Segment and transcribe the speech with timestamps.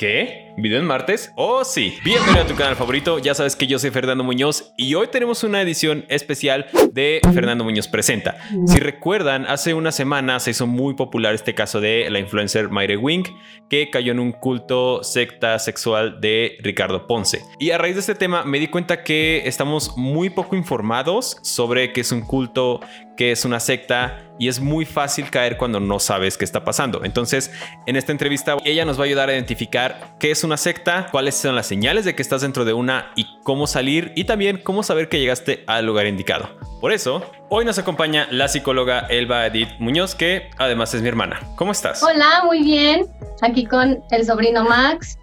[0.00, 0.54] ¿Qué?
[0.56, 1.30] ¿Video en martes?
[1.36, 1.98] Oh, sí.
[2.02, 3.18] Bienvenido a tu canal favorito.
[3.18, 7.64] Ya sabes que yo soy Fernando Muñoz y hoy tenemos una edición especial de Fernando
[7.64, 8.38] Muñoz Presenta.
[8.66, 12.96] Si recuerdan, hace una semana se hizo muy popular este caso de la influencer Mayre
[12.96, 13.24] Wing,
[13.68, 17.42] que cayó en un culto secta sexual de Ricardo Ponce.
[17.58, 21.92] Y a raíz de este tema me di cuenta que estamos muy poco informados sobre
[21.92, 22.80] qué es un culto,
[23.20, 27.04] qué es una secta y es muy fácil caer cuando no sabes qué está pasando.
[27.04, 27.52] Entonces,
[27.84, 31.34] en esta entrevista, ella nos va a ayudar a identificar qué es una secta, cuáles
[31.34, 34.82] son las señales de que estás dentro de una y cómo salir y también cómo
[34.82, 36.48] saber que llegaste al lugar indicado.
[36.80, 41.40] Por eso, hoy nos acompaña la psicóloga Elba Edith Muñoz, que además es mi hermana.
[41.56, 42.02] ¿Cómo estás?
[42.02, 43.04] Hola, muy bien.
[43.42, 45.18] Aquí con el sobrino Max.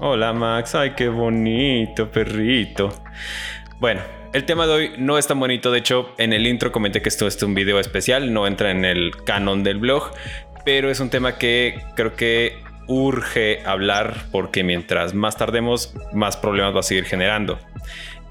[0.00, 2.92] Hola Max, ay qué bonito perrito.
[3.78, 4.00] Bueno,
[4.34, 7.08] el tema de hoy no es tan bonito, de hecho en el intro comenté que
[7.08, 10.10] esto es un video especial, no entra en el canon del blog,
[10.64, 12.58] pero es un tema que creo que
[12.88, 17.60] urge hablar porque mientras más tardemos, más problemas va a seguir generando.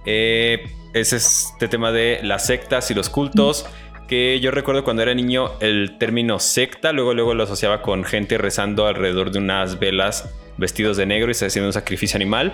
[0.06, 3.66] Eh, es este tema de las sectas y los cultos
[4.10, 8.38] que yo recuerdo cuando era niño el término secta, luego luego lo asociaba con gente
[8.38, 12.54] rezando alrededor de unas velas vestidos de negro y haciendo un sacrificio animal,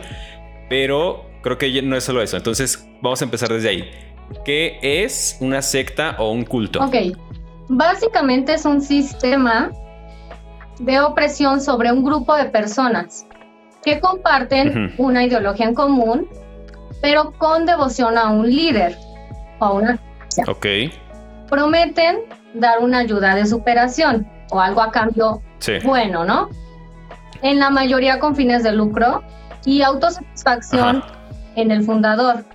[0.70, 2.38] pero creo que no es solo eso.
[2.38, 3.92] Entonces, vamos a empezar desde ahí.
[4.46, 6.80] ¿Qué es una secta o un culto?
[6.84, 6.96] Ok,
[7.68, 9.72] básicamente es un sistema
[10.80, 13.26] de opresión sobre un grupo de personas
[13.84, 16.30] que comparten una ideología en común,
[17.02, 18.96] pero con devoción a un líder
[19.60, 20.00] o a una...
[20.48, 20.66] Ok.
[21.50, 22.20] Prometen
[22.54, 25.42] dar una ayuda de superación o algo a cambio
[25.84, 26.50] bueno, ¿no?
[27.42, 29.24] En la mayoría con fines de lucro
[29.66, 31.04] y autosatisfacción
[31.56, 32.46] en el fundador,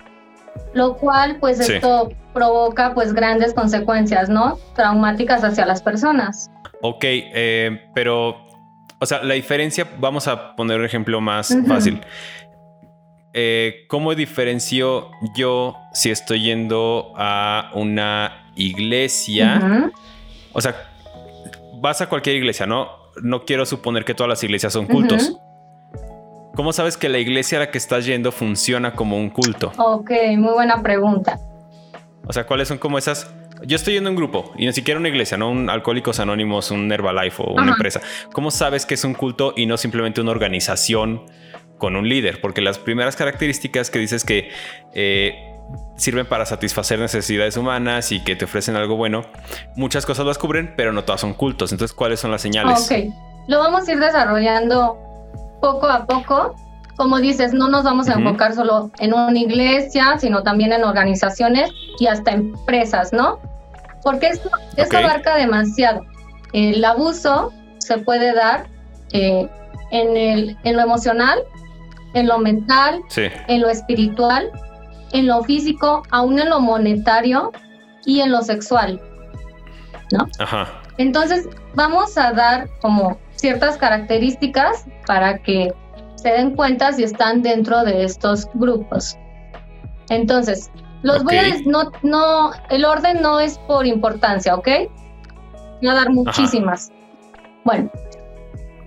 [0.72, 4.58] lo cual pues esto provoca pues grandes consecuencias, ¿no?
[4.74, 6.50] Traumáticas hacia las personas.
[6.82, 8.36] Ok, eh, pero,
[8.98, 12.00] o sea, la diferencia, vamos a poner un ejemplo más fácil.
[13.32, 19.90] Eh, ¿Cómo diferencio yo si estoy yendo a una iglesia?
[20.52, 20.74] O sea,
[21.80, 22.88] vas a cualquier iglesia, ¿no?
[23.22, 25.36] No quiero suponer que todas las iglesias son cultos.
[26.54, 29.72] ¿Cómo sabes que la iglesia a la que estás yendo funciona como un culto?
[29.76, 31.40] Ok, muy buena pregunta.
[32.26, 33.34] O sea, ¿cuáles son como esas?
[33.66, 36.70] Yo estoy yendo a un grupo y ni siquiera una iglesia, no un Alcohólicos Anónimos,
[36.70, 38.00] un Herbalife o una empresa.
[38.32, 41.22] ¿Cómo sabes que es un culto y no simplemente una organización
[41.78, 42.40] con un líder?
[42.40, 44.50] Porque las primeras características que dices que
[44.94, 45.56] eh,
[45.96, 49.26] sirven para satisfacer necesidades humanas y que te ofrecen algo bueno,
[49.74, 51.72] muchas cosas las cubren, pero no todas son cultos.
[51.72, 52.88] Entonces, ¿cuáles son las señales?
[52.88, 53.12] Ok,
[53.48, 55.13] lo vamos a ir desarrollando
[55.64, 56.54] poco a poco,
[56.96, 61.70] como dices, no nos vamos a enfocar solo en una iglesia, sino también en organizaciones
[61.98, 63.38] y hasta empresas, ¿no?
[64.02, 66.02] Porque esto, esto abarca demasiado.
[66.52, 68.66] El abuso se puede dar
[69.12, 69.48] eh,
[69.90, 71.38] en, el, en lo emocional,
[72.12, 74.50] en lo mental, en lo espiritual,
[75.12, 77.52] en lo físico, aún en lo monetario
[78.04, 79.00] y en lo sexual,
[80.12, 80.28] ¿no?
[80.38, 80.68] Ajá.
[80.98, 85.72] Entonces, vamos a dar como ciertas características para que
[86.16, 89.16] se den cuenta si están dentro de estos grupos.
[90.08, 90.70] Entonces,
[91.02, 94.68] los voy a no, no, el orden no es por importancia, ¿ok?
[95.80, 96.90] Voy a dar muchísimas.
[97.64, 97.90] Bueno,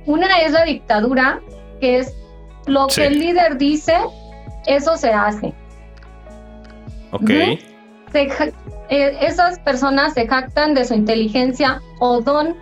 [0.05, 1.41] una es la dictadura,
[1.79, 2.15] que es
[2.65, 3.95] lo que el líder dice,
[4.65, 5.53] eso se hace.
[7.11, 7.29] Ok.
[8.89, 12.55] Eh, esas personas se jactan de su inteligencia o don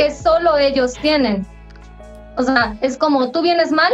[0.00, 1.46] que solo ellos tienen.
[2.38, 3.92] O sea, es como tú vienes mal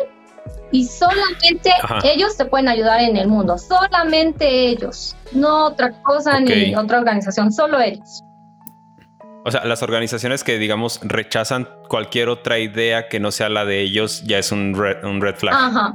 [0.71, 1.71] y solamente
[2.05, 7.53] ellos te pueden ayudar en el mundo, solamente ellos, no otra cosa ni otra organización,
[7.53, 8.23] solo ellos.
[9.45, 13.81] O sea, las organizaciones que, digamos, rechazan cualquier otra idea que no sea la de
[13.81, 15.55] ellos, ya es un red, un red flag.
[15.55, 15.95] Ajá.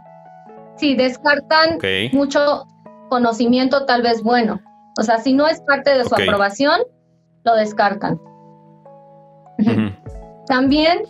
[0.78, 1.78] Sí, descartan
[2.12, 2.66] mucho
[3.10, 4.60] conocimiento tal vez bueno.
[4.98, 6.82] O sea, si no es parte de su aprobación,
[7.44, 8.20] lo descartan.
[10.52, 11.04] También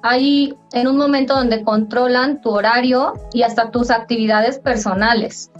[0.00, 5.50] hay en un momento donde controlan tu horario y hasta tus actividades personales.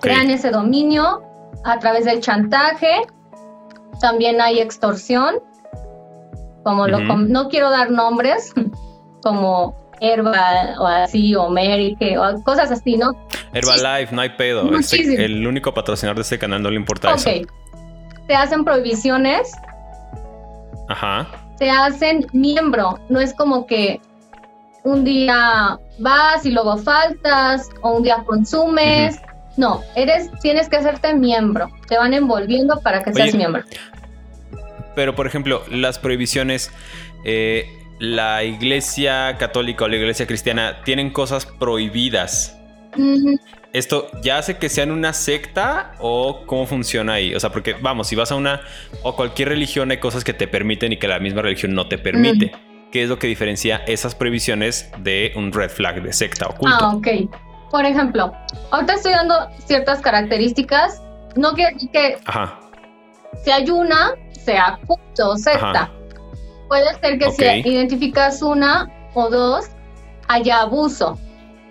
[0.00, 1.22] Crean ese dominio
[1.64, 3.02] a través del chantaje.
[4.00, 5.36] También hay extorsión,
[6.64, 8.52] como lo no quiero dar nombres,
[9.22, 13.12] como Herba o así, o Mary, o cosas así, ¿no?
[13.52, 14.76] Herbalife, no hay pedo.
[14.76, 17.30] Este, el único patrocinador de este canal no le importa eso.
[17.30, 17.46] Ok.
[18.26, 19.52] Te hacen prohibiciones
[20.88, 21.28] Ajá.
[21.58, 22.98] Te hacen miembro.
[23.08, 24.00] No es como que
[24.84, 29.20] un día vas y luego faltas o un día consumes.
[29.56, 31.68] No, eres, tienes que hacerte miembro.
[31.88, 33.62] Te van envolviendo para que seas miembro.
[34.94, 36.70] Pero, por ejemplo, las prohibiciones,
[37.24, 37.66] eh,
[37.98, 42.56] la iglesia católica o la iglesia cristiana tienen cosas prohibidas,
[43.72, 47.34] ¿esto ya hace que sean una secta o cómo funciona ahí?
[47.34, 48.62] O sea, porque vamos, si vas a una
[49.02, 51.98] o cualquier religión hay cosas que te permiten y que la misma religión no te
[51.98, 52.52] permite.
[52.92, 56.78] ¿Qué es lo que diferencia esas prohibiciones de un red flag de secta o culto?
[56.80, 57.08] Ah, ok.
[57.70, 58.32] Por ejemplo,
[58.70, 59.34] ahorita estoy dando
[59.66, 61.02] ciertas características.
[61.36, 62.58] No quiere decir que Ajá.
[63.44, 65.90] si hay una, sea culto o secta.
[66.68, 69.66] Puede ser que si identificas una o dos,
[70.28, 71.18] haya abuso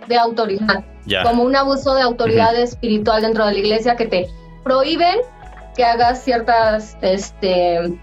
[0.08, 0.84] de autoridad.
[1.24, 4.30] Como un abuso de autoridad espiritual dentro de la iglesia que te
[4.64, 5.20] prohíben
[5.76, 7.98] que hagas ciertas, este,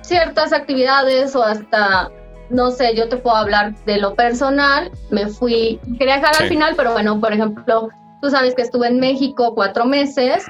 [0.00, 2.10] ciertas actividades o hasta,
[2.50, 4.90] no sé, yo te puedo hablar de lo personal.
[5.10, 7.90] Me fui, quería dejar al final, pero bueno, por ejemplo,
[8.22, 10.44] tú sabes que estuve en México cuatro meses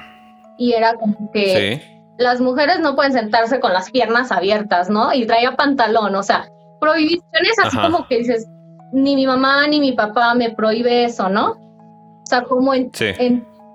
[0.57, 5.13] y era como que las mujeres no pueden sentarse con las piernas abiertas, ¿no?
[5.13, 6.49] Y traía pantalón, o sea,
[6.79, 8.47] prohibiciones así como que dices,
[8.91, 11.51] ni mi mamá ni mi papá me prohíbe eso, ¿no?
[11.51, 12.91] O sea, como en,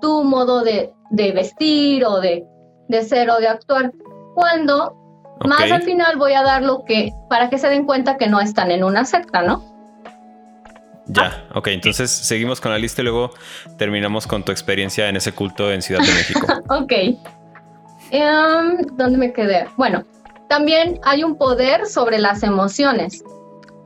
[0.01, 2.45] tu modo de, vestir o de,
[2.87, 3.91] de, ser o de actuar.
[4.33, 4.95] Cuando
[5.45, 8.39] más al final voy a dar lo que, para que se den cuenta que no
[8.39, 9.75] están en una secta, ¿no?
[11.07, 13.31] Ya, ok, entonces seguimos con la lista y luego
[13.77, 16.47] terminamos con tu experiencia en ese culto en Ciudad de México.
[16.69, 16.93] ok.
[18.11, 19.67] Em, ¿Dónde me quedé?
[19.77, 20.03] Bueno,
[20.49, 23.23] también hay un poder sobre las emociones.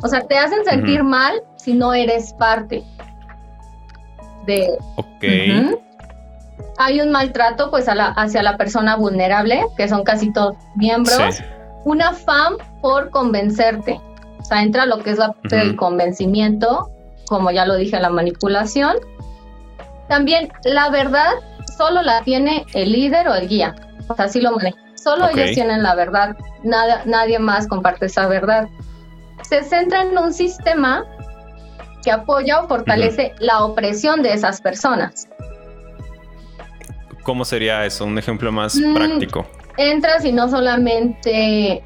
[0.01, 2.83] O sea, te hacen sentir mal si no eres parte
[4.45, 4.77] de...
[4.95, 5.77] Ok.
[6.77, 11.41] Hay un maltrato pues hacia la persona vulnerable, que son casi todos miembros.
[11.83, 13.99] Un afán por convencerte.
[14.39, 16.89] O sea, entra lo que es la parte del convencimiento,
[17.27, 18.95] como ya lo dije, la manipulación.
[20.07, 21.31] También la verdad
[21.77, 23.75] solo la tiene el líder o el guía.
[24.07, 24.77] O sea, así lo maneja.
[24.95, 28.67] Solo ellos tienen la verdad, nada, nadie más comparte esa verdad.
[29.49, 31.03] Se centra en un sistema
[32.03, 35.27] que apoya o fortalece la opresión de esas personas.
[37.23, 38.05] ¿Cómo sería eso?
[38.05, 39.47] Un ejemplo más mm, práctico.
[39.77, 41.83] Entras y no solamente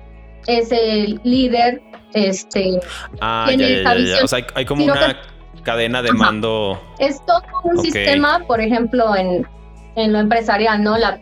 [0.47, 1.81] es el líder,
[2.13, 2.79] este,
[3.21, 5.17] ah, ya, ya, O sea, hay, como una
[5.63, 6.79] cadena de mando.
[6.99, 9.47] Es todo un sistema, por ejemplo, en,
[9.95, 10.97] en lo empresarial, ¿no?
[10.97, 11.19] La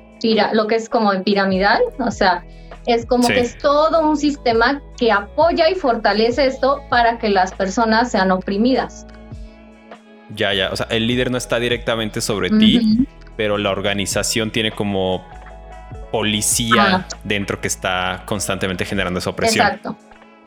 [0.53, 2.43] lo que es como en piramidal, o sea,
[2.85, 7.53] es como que es todo un sistema que apoya y fortalece esto para que las
[7.53, 9.05] personas sean oprimidas.
[10.35, 13.05] Ya, ya, o sea, el líder no está directamente sobre ti,
[13.35, 15.25] pero la organización tiene como
[16.11, 19.65] policía dentro que está constantemente generando esa opresión.
[19.65, 19.97] Exacto.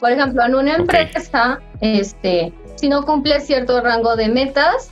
[0.00, 4.90] Por ejemplo, en una empresa, este, si no cumples cierto rango de metas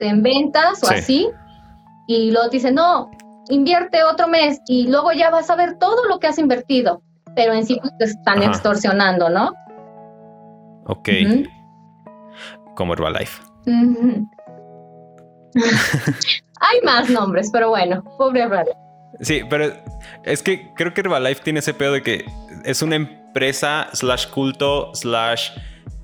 [0.00, 1.28] en ventas o así,
[2.06, 3.10] y luego te dicen, no,
[3.48, 7.02] invierte otro mes y luego ya vas a ver todo lo que has invertido,
[7.34, 9.52] pero en sí te están extorsionando, ¿no?
[10.86, 11.08] Ok.
[12.74, 13.42] Como Herbalife.
[16.60, 18.76] Hay más nombres, pero bueno, pobre Herbalife.
[19.20, 19.72] Sí, pero
[20.24, 22.24] es que creo que Herbalife tiene ese pedo de que
[22.64, 25.50] es una empresa slash culto slash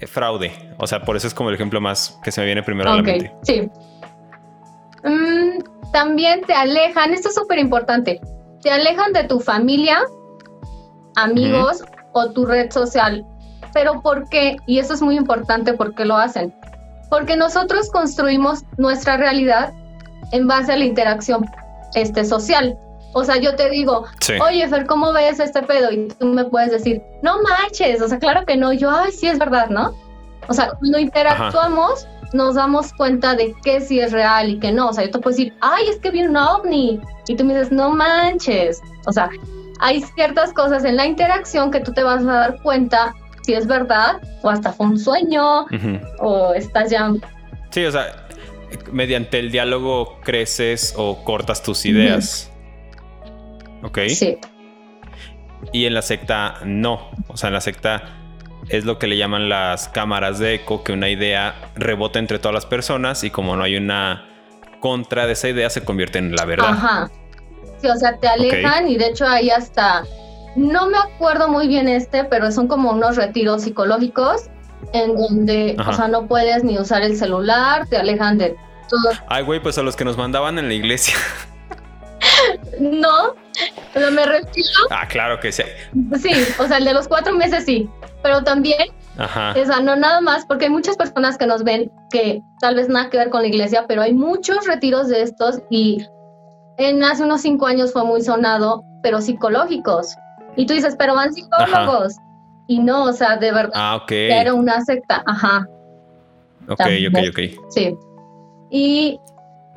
[0.07, 0.53] fraude.
[0.79, 2.97] O sea, por eso es como el ejemplo más que se me viene primero a
[2.97, 3.33] la mente.
[3.43, 3.71] Sí.
[5.05, 5.59] Mm,
[5.93, 8.21] también te alejan, esto es súper importante,
[8.63, 10.01] te alejan de tu familia,
[11.17, 13.25] amigos o tu red social.
[13.73, 14.57] Pero ¿por qué?
[14.67, 16.55] Y eso es muy importante, ¿por qué lo hacen?
[17.11, 19.73] Porque nosotros construimos nuestra realidad
[20.33, 21.45] en base a la interacción
[21.95, 22.79] este, social.
[23.13, 24.05] O sea, yo te digo,
[24.41, 25.93] oye, Fer, ¿cómo ves este pedo?
[25.93, 28.73] Y tú me puedes decir, no manches, o sea, claro que no.
[28.73, 29.95] yo, ay, sí es verdad, ¿no?
[30.49, 34.89] O sea, cuando interactuamos, nos damos cuenta de qué sí es real y qué no.
[34.89, 37.01] O sea, yo te puedo decir, ay, es que vi un ovni.
[37.29, 38.83] Y tú me dices, no manches.
[39.07, 39.31] O sea,
[39.81, 43.67] hay ciertas cosas en la interacción que tú te vas a dar cuenta si es
[43.67, 45.67] verdad o hasta fue un sueño
[46.19, 47.13] o estás ya...
[47.71, 48.27] Sí, o sea,
[48.91, 52.51] mediante el diálogo creces o cortas tus ideas.
[53.83, 53.99] ¿Ok?
[54.09, 54.39] Sí.
[55.73, 57.11] Y en la secta no.
[57.29, 58.24] O sea, en la secta
[58.69, 62.55] es lo que le llaman las cámaras de eco, que una idea rebota entre todas
[62.55, 64.27] las personas y como no hay una
[64.81, 66.71] contra de esa idea se convierte en la verdad.
[66.71, 67.11] Ajá.
[67.81, 70.05] Sí, o sea, te alejan y de hecho hay hasta,
[70.57, 74.51] no me acuerdo muy bien este, pero son como unos retiros psicológicos
[74.93, 78.57] en donde, o sea, no puedes ni usar el celular, te alejan de
[78.89, 79.13] todo.
[79.29, 81.15] Ay, güey, pues a los que nos mandaban en la iglesia.
[82.81, 83.35] no,
[83.93, 84.71] pero me refiero.
[84.91, 85.63] Ah, claro que sí.
[86.21, 87.89] Sí, o sea, el de los cuatro meses sí
[88.25, 88.89] pero también,
[89.19, 92.89] o sea, no nada más, porque hay muchas personas que nos ven que tal vez
[92.89, 96.03] nada que ver con la iglesia, pero hay muchos retiros de estos y
[96.79, 100.17] en hace unos cinco años fue muy sonado, pero psicológicos.
[100.57, 102.17] Y tú dices, pero van psicólogos.
[102.67, 103.73] Y no, o sea, de verdad.
[103.75, 104.11] Ah, ok.
[104.11, 105.69] Era una secta, ajá.
[106.71, 107.39] Ok, ok, ok.
[107.69, 107.95] Sí.
[108.71, 109.21] Y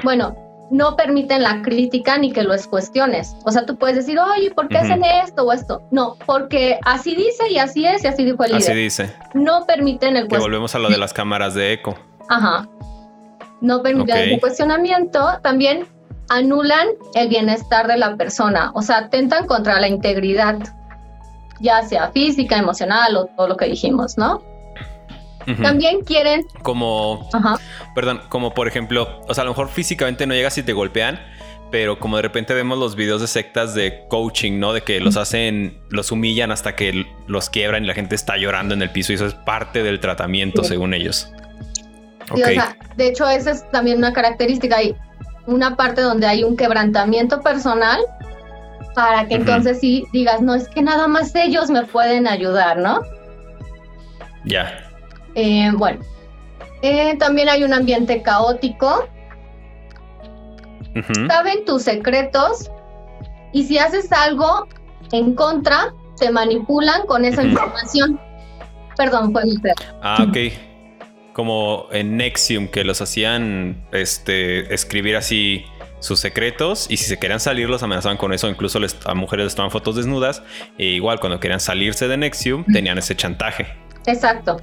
[0.05, 0.33] bueno,
[0.69, 3.35] no permiten la crítica ni que lo cuestiones.
[3.45, 5.81] O sea, tú puedes decir, oye, ¿por qué hacen esto o esto?
[5.91, 8.71] No, porque así dice y así es y así dijo el líder.
[8.71, 9.13] Así dice.
[9.33, 11.95] No permiten el Que volvemos a lo de las cámaras de eco.
[12.29, 12.67] Ajá.
[13.61, 15.39] No permiten el cuestionamiento.
[15.41, 15.87] También
[16.29, 18.71] anulan el bienestar de la persona.
[18.73, 20.57] O sea, atentan contra la integridad,
[21.59, 24.41] ya sea física, emocional o todo lo que dijimos, ¿no?
[25.55, 26.45] También quieren.
[26.61, 27.29] Como.
[27.95, 31.19] Perdón, como por ejemplo, o sea, a lo mejor físicamente no llegas y te golpean,
[31.71, 34.73] pero como de repente vemos los videos de sectas de coaching, ¿no?
[34.73, 38.73] De que los hacen, los humillan hasta que los quiebran y la gente está llorando
[38.73, 41.31] en el piso y eso es parte del tratamiento, según ellos.
[42.35, 44.77] Sí, o sea, de hecho, esa es también una característica.
[44.77, 44.95] Hay
[45.45, 48.01] una parte donde hay un quebrantamiento personal
[48.95, 53.01] para que entonces sí digas, no, es que nada más ellos me pueden ayudar, ¿no?
[54.43, 54.86] Ya.
[55.37, 55.99] Eh, bueno,
[56.81, 59.07] eh, también hay un ambiente caótico.
[61.27, 62.71] Saben tus secretos
[63.53, 64.67] y si haces algo
[65.11, 68.19] en contra, te manipulan con esa información.
[68.97, 69.53] Perdón, fue mi
[70.01, 70.53] Ah, ok.
[71.33, 75.65] Como en Nexium, que los hacían este, escribir así
[75.99, 78.49] sus secretos y si se querían salir los amenazaban con eso.
[78.49, 80.41] Incluso a mujeres les tomaban fotos desnudas.
[80.79, 83.67] E igual cuando querían salirse de Nexium tenían ese chantaje.
[84.07, 84.59] Exacto.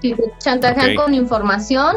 [0.00, 1.96] Si te chantajean con información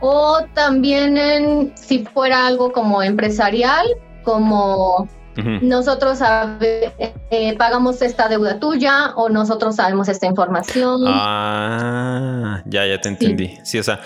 [0.00, 3.86] o también en, si fuera algo como empresarial,
[4.24, 5.08] como
[5.62, 6.18] nosotros
[6.60, 11.04] eh, pagamos esta deuda tuya o nosotros sabemos esta información.
[11.06, 13.58] Ah, ya, ya te entendí.
[13.64, 14.00] Sí, o sea,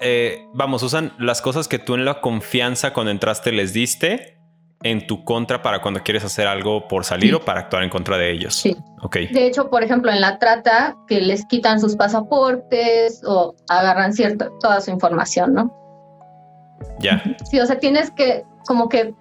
[0.00, 4.41] eh, vamos, usan las cosas que tú en la confianza cuando entraste les diste
[4.84, 8.16] en tu contra para cuando quieres hacer algo por salir o para actuar en contra
[8.18, 8.54] de ellos.
[8.54, 8.76] Sí.
[9.02, 9.16] Ok.
[9.30, 14.50] De hecho, por ejemplo, en la trata, que les quitan sus pasaportes o agarran cierta,
[14.60, 15.72] toda su información, ¿no?
[16.98, 17.22] Ya.
[17.50, 19.14] Sí, o sea, tienes que, como que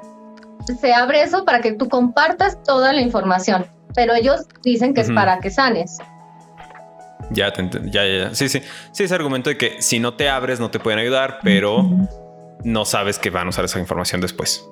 [0.79, 3.65] se abre eso para que tú compartas toda la información,
[3.95, 5.97] pero ellos dicen que es para que sanes.
[7.31, 8.61] Ya, te ya, ya, Sí, sí.
[8.91, 11.87] Sí, ese argumento de que si no te abres no te pueden ayudar, pero
[12.63, 14.67] no sabes que van a usar esa información después.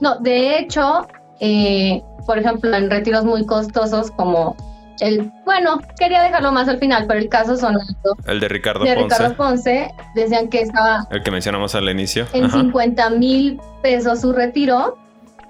[0.00, 1.06] No, de hecho,
[1.40, 4.56] eh, por ejemplo, en retiros muy costosos como
[5.00, 8.16] el, bueno, quería dejarlo más al final, pero el caso sonando.
[8.26, 9.14] El de Ricardo de Ponce.
[9.14, 11.06] Ricardo Ponce, decían que estaba.
[11.10, 12.26] El que mencionamos al inicio.
[12.32, 14.98] En 50 mil pesos su retiro,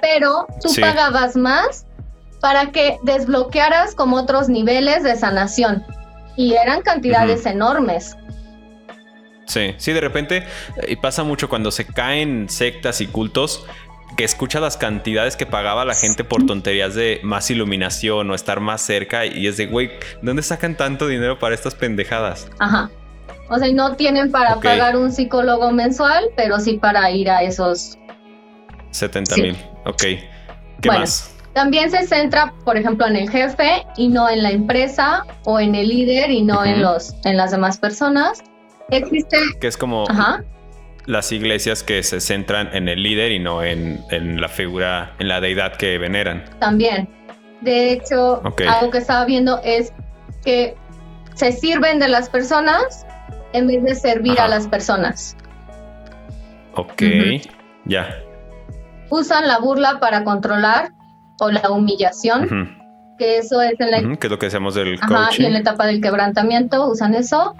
[0.01, 1.87] pero tú pagabas más
[2.41, 5.85] para que desbloquearas como otros niveles de sanación.
[6.37, 8.17] Y eran cantidades enormes.
[9.47, 10.45] Sí, sí, de repente,
[10.87, 13.67] y pasa mucho cuando se caen sectas y cultos,
[14.17, 18.61] que escucha las cantidades que pagaba la gente por tonterías de más iluminación o estar
[18.61, 19.91] más cerca y es de, güey,
[20.23, 22.49] ¿dónde sacan tanto dinero para estas pendejadas?
[22.59, 22.91] Ajá.
[23.49, 27.99] O sea, no tienen para pagar un psicólogo mensual, pero sí para ir a esos
[28.93, 29.57] 70 mil.
[29.87, 30.03] Ok.
[30.81, 31.35] ¿Qué más?
[31.53, 35.75] También se centra, por ejemplo, en el jefe y no en la empresa o en
[35.75, 38.41] el líder y no en los en las demás personas.
[38.91, 39.37] Existe.
[39.61, 40.05] Que es como
[41.07, 45.41] las iglesias que se centran en el líder y no en, la figura, en la
[45.41, 46.45] deidad que veneran.
[46.59, 47.09] También.
[47.61, 49.93] De hecho, algo que estaba viendo es
[50.45, 50.75] que
[51.35, 53.07] se sirven de las personas
[53.53, 55.37] en vez de servir a las personas.
[56.75, 57.03] Ok,
[57.85, 58.17] ya.
[59.11, 60.93] Usan la burla para controlar
[61.41, 62.79] o la humillación,
[63.19, 64.17] que eso es en la...
[64.19, 67.55] que es lo que decíamos del Ajá, y en la etapa del quebrantamiento usan eso.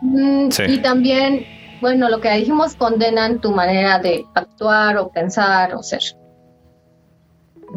[0.00, 1.44] Mm, y también
[1.80, 6.02] bueno, lo que dijimos, condenan tu manera de actuar o pensar o ser.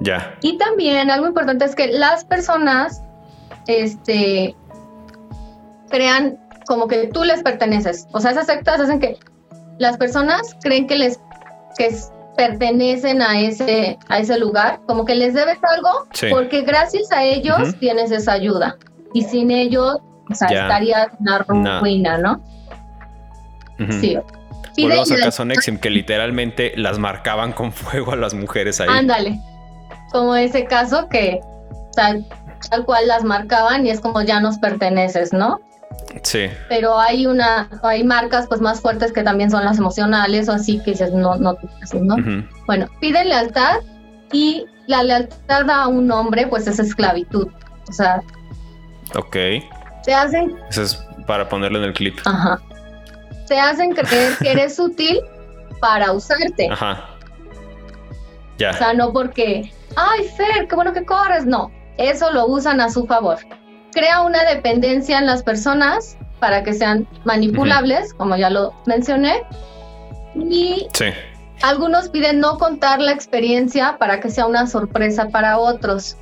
[0.01, 0.36] Ya.
[0.41, 3.01] Y también algo importante es que las personas,
[3.67, 4.55] este,
[5.89, 8.08] crean como que tú les perteneces.
[8.13, 9.17] O sea, esas sectas hacen que
[9.77, 11.20] las personas creen que les
[11.77, 11.96] que
[12.36, 17.75] pertenecen a ese a ese lugar, como que les debes algo, porque gracias a ellos
[17.79, 18.77] tienes esa ayuda
[19.13, 19.98] y sin ellos,
[20.29, 22.41] o sea, estarías en una ruina, ¿no?
[23.89, 24.17] Sí.
[24.77, 28.88] Volvemos al caso Nexim, que literalmente las marcaban con fuego a las mujeres ahí.
[28.89, 29.39] Ándale.
[30.11, 31.39] Como ese caso que
[31.95, 32.25] tal,
[32.69, 35.59] tal cual las marcaban y es como ya nos perteneces, ¿no?
[36.23, 36.47] Sí.
[36.69, 40.79] Pero hay una, hay marcas pues más fuertes que también son las emocionales o así
[40.79, 41.57] que dices, no, no,
[41.93, 42.15] ¿no?
[42.65, 43.79] Bueno, piden lealtad
[44.31, 47.47] y la lealtad a un hombre pues es esclavitud.
[47.89, 48.21] O sea.
[49.15, 49.35] Ok.
[50.03, 50.57] Se hacen.
[50.69, 50.95] Eso es
[51.27, 52.17] para ponerlo en el clip.
[52.25, 52.59] Ajá
[53.51, 55.20] te hacen creer que eres útil
[55.81, 56.70] para usarte.
[56.72, 57.10] Ajá.
[58.58, 58.70] Ya.
[58.70, 61.46] O sea, no porque, ay, Fer, qué bueno que corres.
[61.46, 63.39] No, eso lo usan a su favor.
[63.91, 69.43] Crea una dependencia en las personas para que sean manipulables, como ya lo mencioné.
[70.34, 70.88] Y
[71.62, 76.15] algunos piden no contar la experiencia para que sea una sorpresa para otros.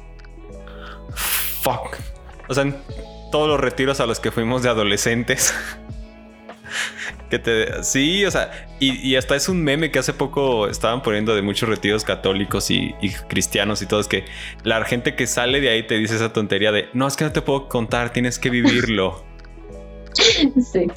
[1.62, 1.96] Fuck.
[2.48, 2.66] O sea,
[3.32, 5.54] todos los retiros a los que fuimos de adolescentes.
[7.30, 7.84] Que te.
[7.84, 11.70] Sí, o sea, y, hasta es un meme que hace poco estaban poniendo de muchos
[11.70, 12.94] retiros católicos y,
[13.28, 14.00] cristianos y todo.
[14.00, 14.26] Es que
[14.64, 17.32] la gente que sale de ahí te dice esa tontería de no, es que no
[17.32, 19.24] te puedo contar, tienes que vivirlo.
[20.14, 20.88] sí.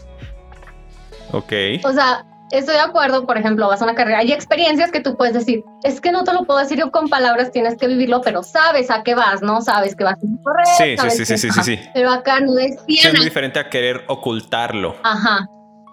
[1.32, 1.52] Ok.
[1.84, 5.16] O sea, estoy de acuerdo, por ejemplo, vas a una carrera, hay experiencias que tú
[5.16, 8.20] puedes decir, es que no te lo puedo decir yo con palabras, tienes que vivirlo,
[8.20, 9.62] pero sabes a qué vas, ¿no?
[9.62, 10.66] Sabes que vas a correr.
[10.66, 12.84] Sí, sí, sí, sí, sí, sí, Pero acá no decían.
[12.88, 14.96] es muy diferente a querer ocultarlo.
[15.02, 15.48] Ajá.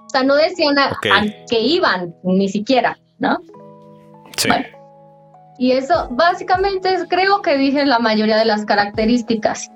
[0.10, 0.98] O sea, no decían a,
[1.48, 3.38] que iban, ni siquiera, ¿no?
[4.38, 4.50] Sí.
[5.60, 9.70] y eso básicamente creo que dije la mayoría de las características.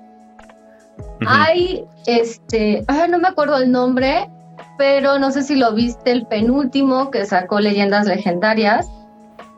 [1.24, 4.28] Hay, este, no me acuerdo el nombre,
[4.76, 8.88] pero no sé si lo viste el penúltimo que sacó Leyendas Legendarias,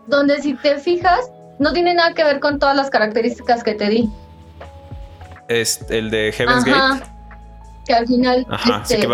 [0.09, 3.88] donde si te fijas, no tiene nada que ver con todas las características que te
[3.88, 4.11] di.
[5.49, 7.02] Es el de Heaven's Gate.
[7.87, 8.47] Que al final.
[8.50, 9.09] Ajá, sí este,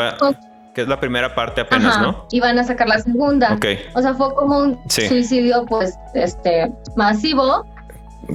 [0.75, 2.27] que es la primera parte apenas, ¿no?
[2.31, 3.55] Y van a sacar la segunda.
[3.55, 3.67] Ok.
[3.95, 7.67] O sea, fue como un suicidio, pues, este, masivo.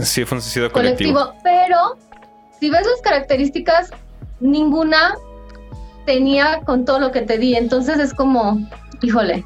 [0.02, 1.34] Sí, fue un suicidio colectivo.
[1.44, 1.98] Pero,
[2.60, 3.92] si ves las características,
[4.40, 5.16] ninguna
[6.06, 7.56] tenía con todo lo que te di.
[7.56, 8.60] Entonces es como,
[9.02, 9.44] híjole.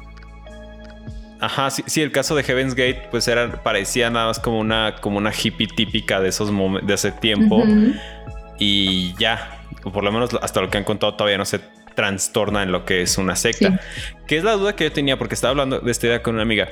[1.40, 4.94] Ajá, sí, sí, el caso de Heaven's Gate, pues era, parecía nada más como una,
[5.00, 6.50] como una hippie típica de esos
[6.82, 7.64] de ese tiempo.
[8.58, 11.60] Y ya, por lo menos hasta lo que han contado todavía no se
[11.94, 13.80] trastorna en lo que es una secta.
[14.26, 16.42] Que es la duda que yo tenía porque estaba hablando de esta idea con una
[16.42, 16.68] amiga.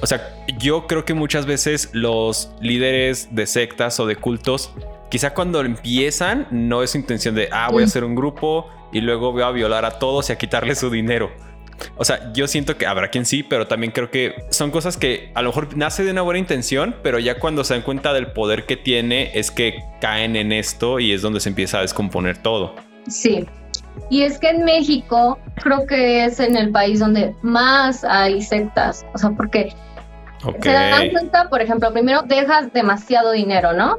[0.00, 4.72] O sea, yo creo que muchas veces los líderes de sectas o de cultos,
[5.10, 9.00] quizá cuando empiezan, no es su intención de, ah, voy a hacer un grupo y
[9.00, 11.32] luego voy a violar a todos y a quitarle su dinero.
[11.96, 15.30] O sea, yo siento que habrá quien sí, pero también creo que son cosas que
[15.34, 18.28] a lo mejor nace de una buena intención, pero ya cuando se dan cuenta del
[18.28, 22.38] poder que tiene es que caen en esto y es donde se empieza a descomponer
[22.38, 22.74] todo.
[23.08, 23.46] Sí.
[24.10, 29.06] Y es que en México creo que es en el país donde más hay sectas,
[29.14, 29.74] o sea, porque
[30.60, 33.96] se dan cuenta, por ejemplo, primero dejas demasiado dinero, ¿no?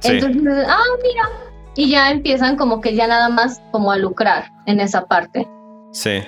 [0.00, 0.12] Sí.
[0.12, 1.28] Entonces, ah, mira,
[1.76, 5.48] y ya empiezan como que ya nada más como a lucrar en esa parte.
[5.92, 6.22] Sí.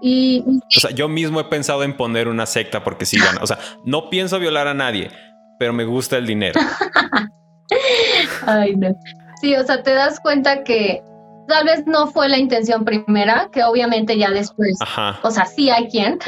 [0.00, 0.44] Y,
[0.76, 3.40] o sea, yo mismo he pensado en poner una secta porque sí gana.
[3.42, 5.10] O sea, no pienso violar a nadie,
[5.58, 6.60] pero me gusta el dinero.
[8.46, 8.94] Ay, no.
[9.40, 11.02] Sí, o sea, te das cuenta que
[11.48, 15.18] tal vez no fue la intención primera, que obviamente ya después, Ajá.
[15.22, 16.18] o sea, sí hay quien,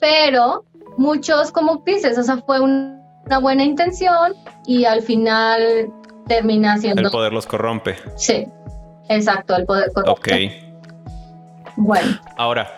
[0.00, 0.64] pero
[0.96, 4.34] muchos, como dices, o sea, fue una buena intención
[4.66, 5.92] y al final
[6.26, 7.02] termina siendo...
[7.02, 7.96] El poder los corrompe.
[8.16, 8.46] Sí,
[9.08, 10.46] exacto, el poder corrompe.
[10.56, 11.76] Ok.
[11.76, 12.18] Bueno.
[12.36, 12.68] Ahora,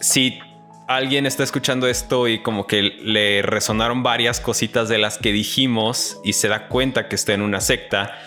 [0.00, 0.38] si
[0.86, 6.20] alguien está escuchando esto y como que le resonaron varias cositas de las que dijimos
[6.24, 8.18] y se da cuenta que está en una secta,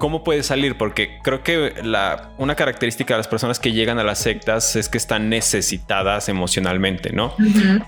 [0.00, 0.76] ¿cómo puede salir?
[0.76, 4.88] Porque creo que la, una característica de las personas que llegan a las sectas es
[4.88, 7.34] que están necesitadas emocionalmente, ¿no?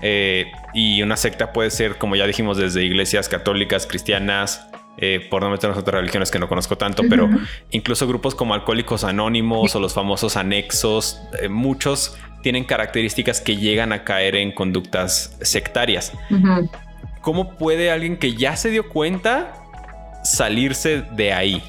[0.01, 5.41] Eh, y una secta puede ser, como ya dijimos, desde iglesias católicas, cristianas, eh, por
[5.41, 7.27] no meternos otras religiones que no conozco tanto, pero
[7.71, 13.91] incluso grupos como Alcohólicos Anónimos o los famosos anexos, eh, muchos tienen características que llegan
[13.91, 16.13] a caer en conductas sectarias.
[17.21, 19.53] ¿Cómo puede alguien que ya se dio cuenta
[20.23, 21.63] salirse de ahí?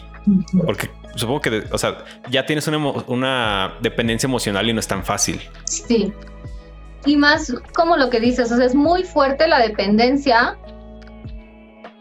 [0.65, 5.05] Porque supongo que, o sea, ya tienes una, una dependencia emocional y no es tan
[5.05, 5.41] fácil.
[5.65, 6.13] Sí.
[7.05, 10.57] Y más como lo que dices, o sea, es muy fuerte la dependencia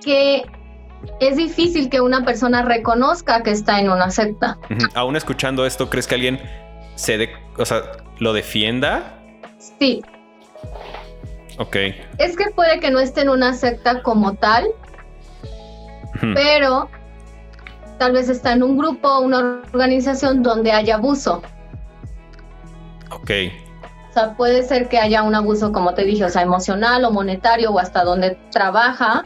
[0.04, 0.44] que
[1.20, 4.58] es difícil que una persona reconozca que está en una secta.
[4.96, 6.40] Aún escuchando esto, ¿crees que alguien
[6.96, 7.82] se de, o sea,
[8.20, 9.20] lo defienda?
[9.80, 10.02] Sí.
[11.58, 11.76] Ok.
[12.18, 14.68] Es que puede que no esté en una secta como tal,
[16.34, 16.90] pero
[17.98, 21.42] tal vez está en un grupo, una organización donde haya abuso.
[23.12, 23.32] Ok.
[24.10, 27.12] O sea, puede ser que haya un abuso, como te dije, o sea, emocional o
[27.12, 29.26] monetario o hasta donde trabaja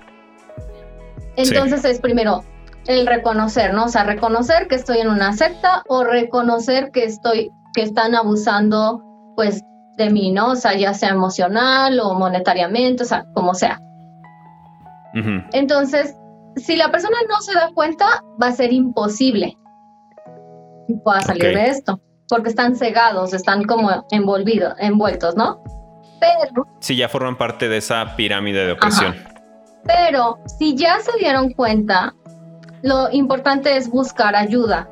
[1.37, 2.43] entonces es primero
[2.87, 3.85] el reconocer, ¿no?
[3.85, 9.03] O sea, reconocer que estoy en una secta o reconocer que estoy, que están abusando,
[9.35, 9.61] pues,
[9.97, 10.51] de mí, ¿no?
[10.51, 13.79] O sea, ya sea emocional o monetariamente, o sea, como sea.
[15.51, 16.15] Entonces,
[16.57, 18.05] si la persona no se da cuenta,
[18.41, 19.57] va a ser imposible
[20.87, 25.61] que pueda salir de esto, porque están cegados, están como envolvidos, envueltos, ¿no?
[26.19, 26.65] Pero...
[26.79, 29.15] Sí, ya forman parte de esa pirámide de opresión.
[29.83, 32.13] Pero si ya se dieron cuenta
[32.81, 34.87] lo importante es buscar ayuda,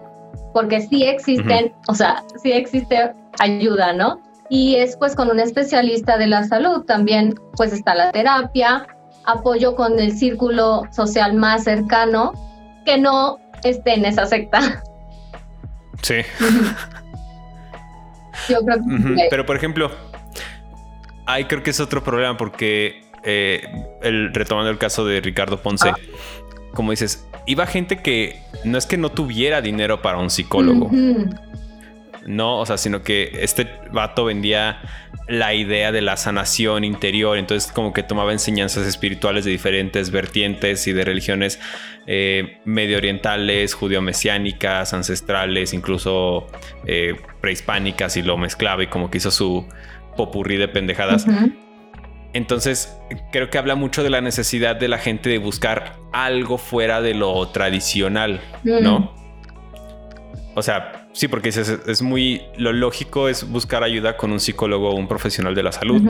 [0.54, 4.22] porque sí existen, o sea, sí existe ayuda, ¿no?
[4.50, 8.88] Y es pues con un especialista de la salud, también pues está la terapia,
[9.26, 12.34] apoyo con el círculo social más cercano,
[12.86, 14.84] que no esté en esa secta.
[16.02, 16.16] Sí.
[18.50, 19.28] Yo creo que...
[19.30, 19.92] Pero por ejemplo,
[21.26, 23.66] ahí creo que es otro problema porque eh,
[24.02, 25.96] el, retomando el caso de Ricardo Ponce, ah.
[26.74, 30.90] como dices, iba gente que no es que no tuviera dinero para un psicólogo.
[32.26, 34.82] No, o sea, sino que este vato vendía
[35.28, 40.88] la idea de la sanación interior, entonces como que tomaba enseñanzas espirituales de diferentes vertientes
[40.88, 41.60] y de religiones
[42.08, 46.48] eh, medio orientales, judío-mesiánicas, ancestrales, incluso
[46.86, 49.68] eh, prehispánicas y lo mezclaba y como que hizo su
[50.18, 51.26] popurrí de pendejadas.
[52.34, 52.98] Entonces,
[53.32, 57.14] creo que habla mucho de la necesidad de la gente de buscar algo fuera de
[57.14, 59.00] lo tradicional, ¿no?
[59.00, 59.10] Mm.
[60.56, 62.44] O sea, sí, porque es, es, muy.
[62.58, 66.02] Lo lógico es buscar ayuda con un psicólogo o un profesional de la salud.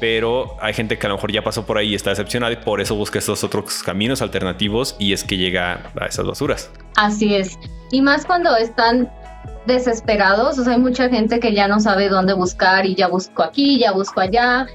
[0.00, 2.56] Pero hay gente que a lo mejor ya pasó por ahí y está decepcionada y
[2.56, 6.70] por eso busca estos otros caminos alternativos y es que llega a esas basuras.
[6.96, 7.58] Así es.
[7.92, 9.10] Y más cuando están
[9.66, 13.42] desesperados, o sea, hay mucha gente que ya no sabe dónde buscar y ya busco
[13.42, 14.66] aquí, ya busco allá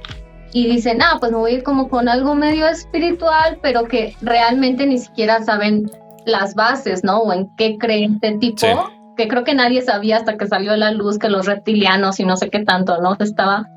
[0.53, 4.15] y dicen, ah, pues me voy a ir como con algo medio espiritual, pero que
[4.21, 5.89] realmente ni siquiera saben
[6.25, 7.19] las bases, ¿no?
[7.19, 8.89] O en qué cree este tipo,
[9.21, 12.25] que creo que nadie sabía hasta que salió a la luz que los reptilianos y
[12.25, 13.15] no sé qué tanto, ¿no?
[13.19, 13.69] Estaba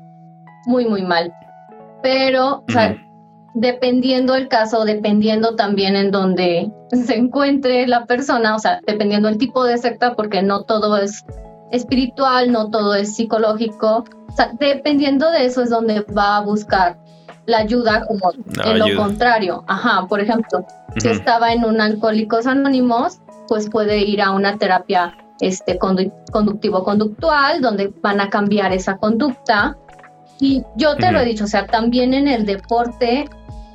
[0.65, 1.31] muy, muy mal.
[2.01, 2.97] Pero, o sea,
[3.53, 9.37] dependiendo el caso, dependiendo también en donde se encuentre la persona, o sea, dependiendo el
[9.37, 11.23] tipo de secta, porque no todo es
[11.71, 16.97] espiritual, no todo es psicológico, o sea, dependiendo de eso es donde va a buscar
[17.45, 18.31] la ayuda como
[18.63, 19.63] en lo contrario.
[19.67, 20.65] Ajá, por ejemplo,
[20.97, 27.91] si estaba en un Alcohólicos Anónimos, pues puede ir a una terapia este, conductivo-conductual, donde
[28.01, 29.77] van a cambiar esa conducta.
[30.39, 33.25] Y yo te lo he dicho, o sea, también en el deporte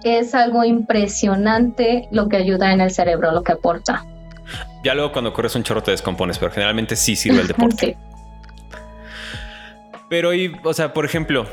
[0.05, 4.05] es algo impresionante lo que ayuda en el cerebro, lo que aporta.
[4.83, 7.97] Ya luego cuando corres un chorro te descompones, pero generalmente sí sirve el deporte.
[10.09, 11.47] Pero, y, o sea, por ejemplo,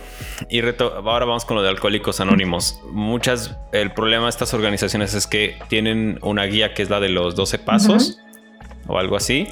[0.49, 2.81] y ahora vamos con lo de Alcohólicos Anónimos.
[2.91, 7.09] Muchas, el problema de estas organizaciones es que tienen una guía que es la de
[7.09, 8.17] los 12 pasos
[8.87, 9.47] o algo así,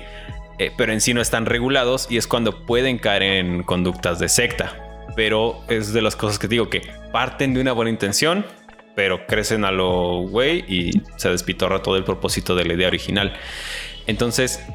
[0.57, 4.29] eh, pero en sí no están regulados y es cuando pueden caer en conductas de
[4.29, 4.73] secta.
[5.15, 8.45] Pero es de las cosas que digo que parten de una buena intención,
[8.95, 13.33] pero crecen a lo güey y se despitorra todo el propósito de la idea original.
[14.07, 14.65] Entonces,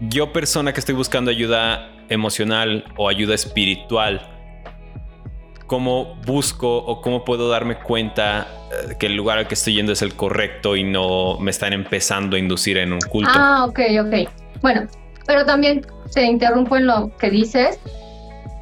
[0.00, 4.28] yo persona que estoy buscando ayuda emocional o ayuda espiritual,
[5.66, 9.92] ¿cómo busco o cómo puedo darme cuenta eh, que el lugar al que estoy yendo
[9.92, 13.30] es el correcto y no me están empezando a inducir en un culto?
[13.32, 14.60] Ah, ok, ok.
[14.60, 14.86] Bueno,
[15.26, 17.78] pero también te interrumpo en lo que dices.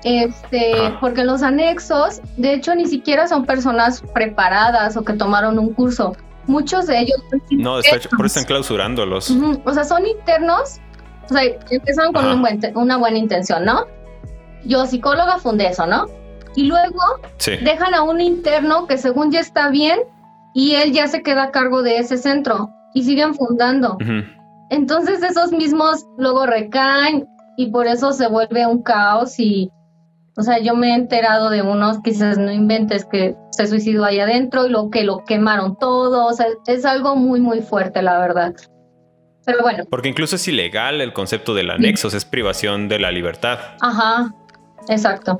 [0.02, 5.74] Este, porque los anexos, de hecho, ni siquiera son personas preparadas o que tomaron un
[5.74, 6.16] curso.
[6.46, 7.18] Muchos de ellos.
[7.50, 7.74] No,
[8.16, 9.30] por eso están clausurándolos.
[9.64, 10.80] O sea, son internos.
[11.26, 12.44] O sea, empezaron con
[12.74, 13.86] una buena intención, ¿no?
[14.64, 16.06] Yo, psicóloga, fundé eso, ¿no?
[16.56, 16.98] Y luego
[17.62, 20.00] dejan a un interno que según ya está bien
[20.52, 23.96] y él ya se queda a cargo de ese centro y siguen fundando.
[24.70, 29.70] Entonces esos mismos luego recaen y por eso se vuelve un caos y
[30.36, 34.04] o sea, yo me he enterado de unos que dices, no inventes que se suicidó
[34.04, 36.26] ahí adentro y lo que lo quemaron todo.
[36.26, 38.54] O sea, es algo muy, muy fuerte, la verdad.
[39.44, 39.84] Pero bueno.
[39.90, 43.58] Porque incluso es ilegal el concepto del anexo, es privación de la libertad.
[43.80, 44.32] Ajá,
[44.88, 45.36] exacto.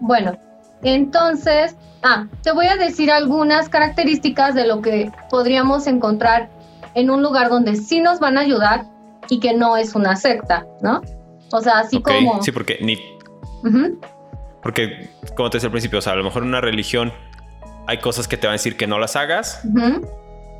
[0.00, 0.36] Bueno,
[0.82, 6.50] entonces, ah, te voy a decir algunas características de lo que podríamos encontrar
[6.94, 8.84] en un lugar donde sí nos van a ayudar
[9.28, 11.02] y que no es una secta, ¿no?
[11.52, 12.42] O sea, así como...
[12.42, 12.98] Sí, porque ni
[14.62, 17.12] porque, como te decía al principio, o sea, a lo mejor en una religión
[17.86, 19.62] hay cosas que te van a decir que no las hagas,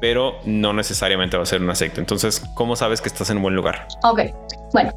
[0.01, 2.01] pero no necesariamente va a ser una secta.
[2.01, 3.89] Entonces, ¿cómo sabes que estás en un buen lugar?
[4.03, 4.21] Ok,
[4.73, 4.93] bueno,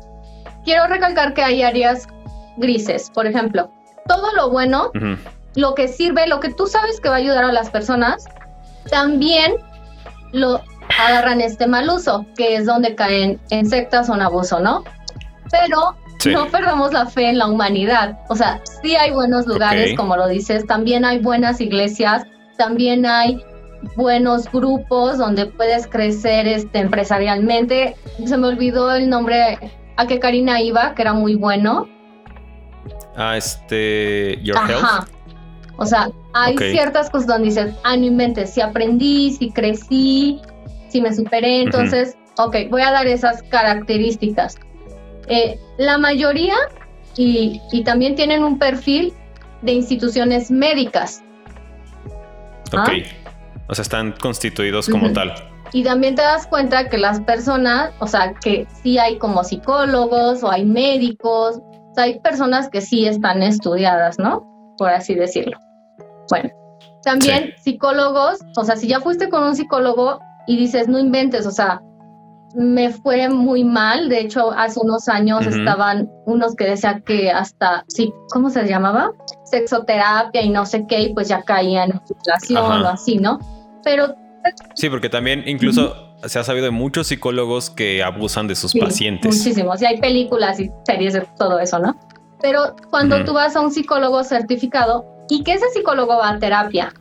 [0.66, 2.08] quiero recalcar que hay áreas
[2.58, 3.10] grises.
[3.10, 3.72] Por ejemplo,
[4.08, 4.92] todo lo bueno,
[5.56, 8.26] lo que sirve, lo que tú sabes que va a ayudar a las personas,
[8.90, 9.54] también
[10.34, 10.62] lo
[11.00, 14.84] agarran este mal uso, que es donde caen en sectas o en abuso, ¿no?
[15.52, 15.96] Pero
[16.32, 18.20] no perdamos la fe en la humanidad.
[18.30, 22.24] O sea, sí hay buenos lugares, como lo dices, también hay buenas iglesias,
[22.58, 23.42] también hay
[23.96, 27.96] buenos grupos donde puedes crecer este, empresarialmente.
[28.26, 31.88] Se me olvidó el nombre a que Karina iba, que era muy bueno.
[33.16, 35.10] Ah, este, Your Health.
[35.78, 40.42] O sea, hay ciertas cosas donde dices, ah, no inventes, si aprendí, si crecí,
[40.90, 44.58] si me superé, entonces, ok, voy a dar esas características.
[45.28, 46.56] Eh, la mayoría
[47.18, 49.14] y, también tienen un perfil
[49.62, 51.24] de instituciones médicas.
[52.68, 52.78] Ok.
[52.78, 52.92] ¿Ah?
[53.70, 55.34] O sea, están constituidos como tal.
[55.74, 60.44] Y también te das cuenta que las personas, o sea, que sí hay como psicólogos
[60.44, 64.46] o hay médicos, o sea, hay personas que sí están estudiadas, ¿no?
[64.78, 65.58] Por así decirlo.
[66.30, 66.50] Bueno,
[67.04, 71.52] también psicólogos, o sea, si ya fuiste con un psicólogo y dices, no inventes, o
[71.52, 71.82] sea,
[72.56, 74.10] me fue muy mal.
[74.10, 79.12] De hecho, hace unos años estaban unos que decían que hasta, sí, ¿cómo se llamaba?
[79.46, 83.40] Sexoterapia y no sé qué, y pues ya caían en situación o así, ¿no?
[83.84, 84.16] Pero
[84.76, 89.38] Sí, porque también incluso se ha sabido de muchos psicólogos que abusan de sus pacientes.
[89.38, 89.82] Muchísimos.
[89.82, 92.00] Y hay películas y series de todo eso, ¿no?
[92.42, 96.94] Pero cuando tú vas a un psicólogo certificado y que ese psicólogo va a terapia,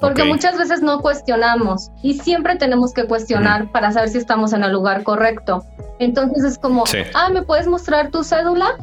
[0.00, 4.64] porque muchas veces no cuestionamos y siempre tenemos que cuestionar para saber si estamos en
[4.64, 5.64] el lugar correcto.
[5.98, 8.76] Entonces es como, ah, ¿me puedes mostrar tu cédula?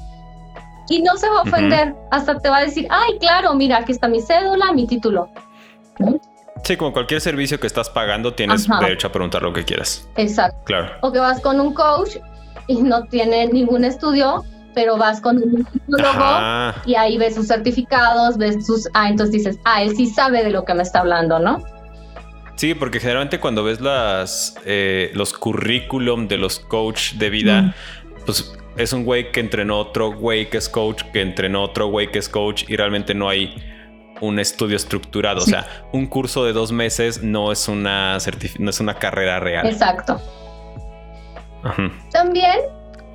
[0.90, 3.92] Y no se va a ofender, hasta te va a decir, ay, claro, mira, aquí
[3.92, 5.30] está mi cédula, mi título.
[6.64, 10.08] Sí, como cualquier servicio que estás pagando, tienes derecho a preguntar lo que quieras.
[10.16, 10.58] Exacto.
[10.66, 10.94] Claro.
[11.02, 12.18] O que vas con un coach
[12.68, 18.38] y no tiene ningún estudio, pero vas con un psicólogo y ahí ves sus certificados,
[18.38, 18.88] ves sus...
[18.94, 21.64] Ah, entonces dices, ah, él sí sabe de lo que me está hablando, ¿no?
[22.56, 27.76] Sí, porque generalmente cuando ves las eh, los currículum de los coach de vida,
[28.26, 32.12] pues es un güey que entrenó otro güey que es coach, que entrenó otro güey
[32.12, 33.56] que es coach y realmente no hay
[34.22, 35.42] un estudio estructurado.
[35.42, 38.18] O sea, un curso de dos meses no es una,
[38.60, 39.68] no es una carrera real.
[39.68, 40.22] Exacto.
[42.12, 42.60] También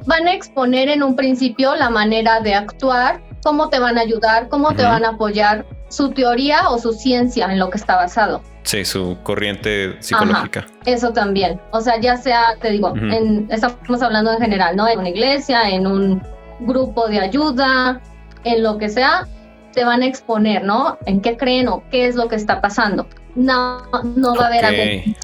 [0.09, 4.49] van a exponer en un principio la manera de actuar, cómo te van a ayudar,
[4.49, 8.43] cómo te van a apoyar, su teoría o su ciencia en lo que está basado.
[8.63, 10.67] Sí, su corriente psicológica.
[10.87, 11.61] eso también.
[11.73, 14.89] O sea, ya sea, te digo, en, estamos hablando en general, ¿no?
[14.89, 16.23] En una iglesia, en un
[16.61, 18.01] grupo de ayuda,
[18.45, 19.27] en lo que sea,
[19.75, 20.99] te van a exponer, ¿no?
[21.05, 23.07] En qué creen o qué es lo que está pasando.
[23.35, 23.83] No,
[24.17, 25.15] no va a haber algo.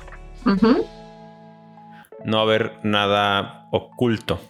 [2.24, 4.40] No va a haber nada oculto,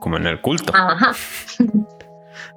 [0.00, 0.72] como en el culto.
[0.74, 1.12] Ajá.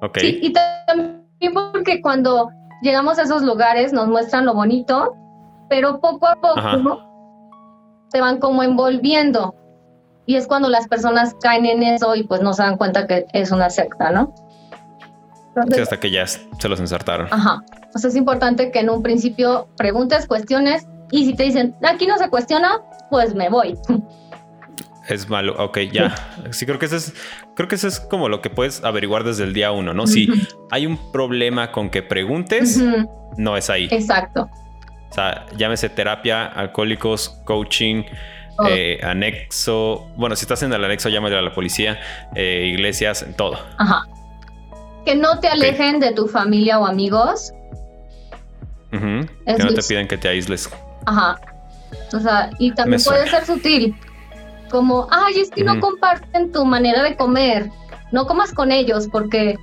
[0.02, 0.18] ok.
[0.18, 2.50] Sí, y también porque cuando
[2.82, 5.14] llegamos a esos lugares nos muestran lo bonito,
[5.68, 7.02] pero poco a poco
[8.08, 9.54] se van como envolviendo.
[10.26, 13.26] Y es cuando las personas caen en eso y pues no se dan cuenta que
[13.32, 14.34] es una secta, ¿no?
[15.80, 17.28] hasta que ya se los ensartaron.
[17.30, 17.62] Ajá.
[17.94, 22.06] O sea, es importante que en un principio preguntes, cuestiones y si te dicen, aquí
[22.06, 22.80] no se cuestiona,
[23.10, 23.78] pues me voy.
[25.08, 26.14] Es malo, ok, ya.
[26.50, 27.14] Sí, creo que eso es,
[27.54, 30.06] creo que eso es como lo que puedes averiguar desde el día uno, ¿no?
[30.06, 30.28] Si
[30.70, 32.82] hay un problema con que preguntes,
[33.36, 33.88] no es ahí.
[33.90, 34.48] Exacto.
[35.10, 38.04] O sea, llámese terapia, alcohólicos, coaching,
[38.66, 40.08] eh, anexo.
[40.16, 42.00] Bueno, si estás en el anexo, llámale a la policía,
[42.34, 43.58] eh, iglesias, todo.
[43.78, 44.04] Ajá
[45.04, 47.52] que no te alejen de tu familia o amigos.
[48.90, 48.98] que
[49.58, 50.70] no te piden que te aísles.
[51.06, 51.40] Ajá.
[52.12, 53.94] O sea, y también puede ser sutil.
[54.70, 57.70] Como, ay, es que no comparten tu manera de comer.
[58.12, 59.56] No comas con ellos porque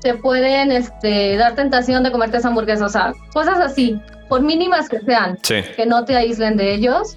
[0.00, 2.86] te pueden este, dar tentación de comerte esa hamburguesa.
[2.86, 7.16] O sea, cosas así, por mínimas que sean, que no te aíslen de ellos.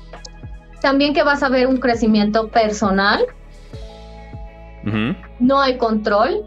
[0.81, 3.25] También que vas a ver un crecimiento personal.
[5.39, 6.45] No hay control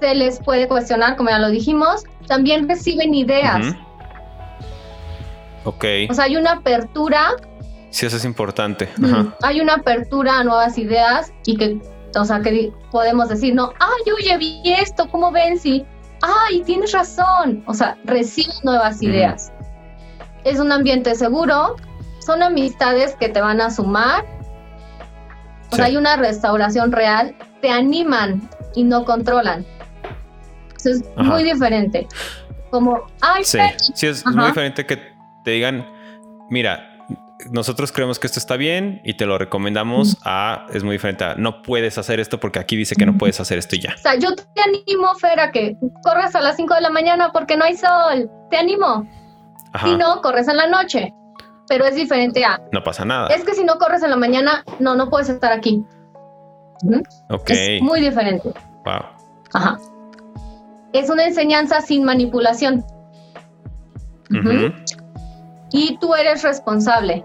[0.00, 2.04] se les puede cuestionar, como ya lo dijimos.
[2.26, 3.74] También reciben ideas.
[5.64, 5.84] Ok.
[6.10, 7.36] O sea, hay una apertura.
[7.92, 8.88] Sí, eso es importante.
[9.42, 11.78] Hay una apertura a nuevas ideas y que,
[12.18, 15.58] o sea, que podemos decir, no, ay, oye, vi esto, ¿cómo ven?
[15.58, 15.84] Sí,
[16.22, 17.62] ay, tienes razón.
[17.66, 19.52] O sea, reciben nuevas ideas.
[20.44, 21.76] Es un ambiente seguro,
[22.20, 24.24] son amistades que te van a sumar.
[25.70, 29.66] O sea, hay una restauración real, te animan y no controlan.
[30.82, 32.08] es muy diferente.
[32.70, 33.58] Como, ay, sí,
[33.94, 34.98] sí es, muy diferente que
[35.44, 35.86] te digan,
[36.48, 36.91] mira,
[37.50, 41.34] nosotros creemos que esto está bien y te lo recomendamos a, es muy diferente a,
[41.34, 43.94] no puedes hacer esto porque aquí dice que no puedes hacer esto y ya.
[43.94, 47.30] O sea, yo te animo, Fer, a que corras a las 5 de la mañana
[47.32, 48.30] porque no hay sol.
[48.50, 49.06] Te animo.
[49.82, 51.12] Si no, corres en la noche.
[51.68, 52.60] Pero es diferente a...
[52.72, 53.28] No pasa nada.
[53.28, 55.82] Es que si no corres en la mañana, no, no puedes estar aquí.
[57.30, 57.50] Ok.
[57.50, 58.52] Es muy diferente.
[58.84, 59.02] Wow.
[59.54, 59.78] Ajá.
[60.92, 62.84] Es una enseñanza sin manipulación.
[65.72, 67.24] Y tú eres responsable.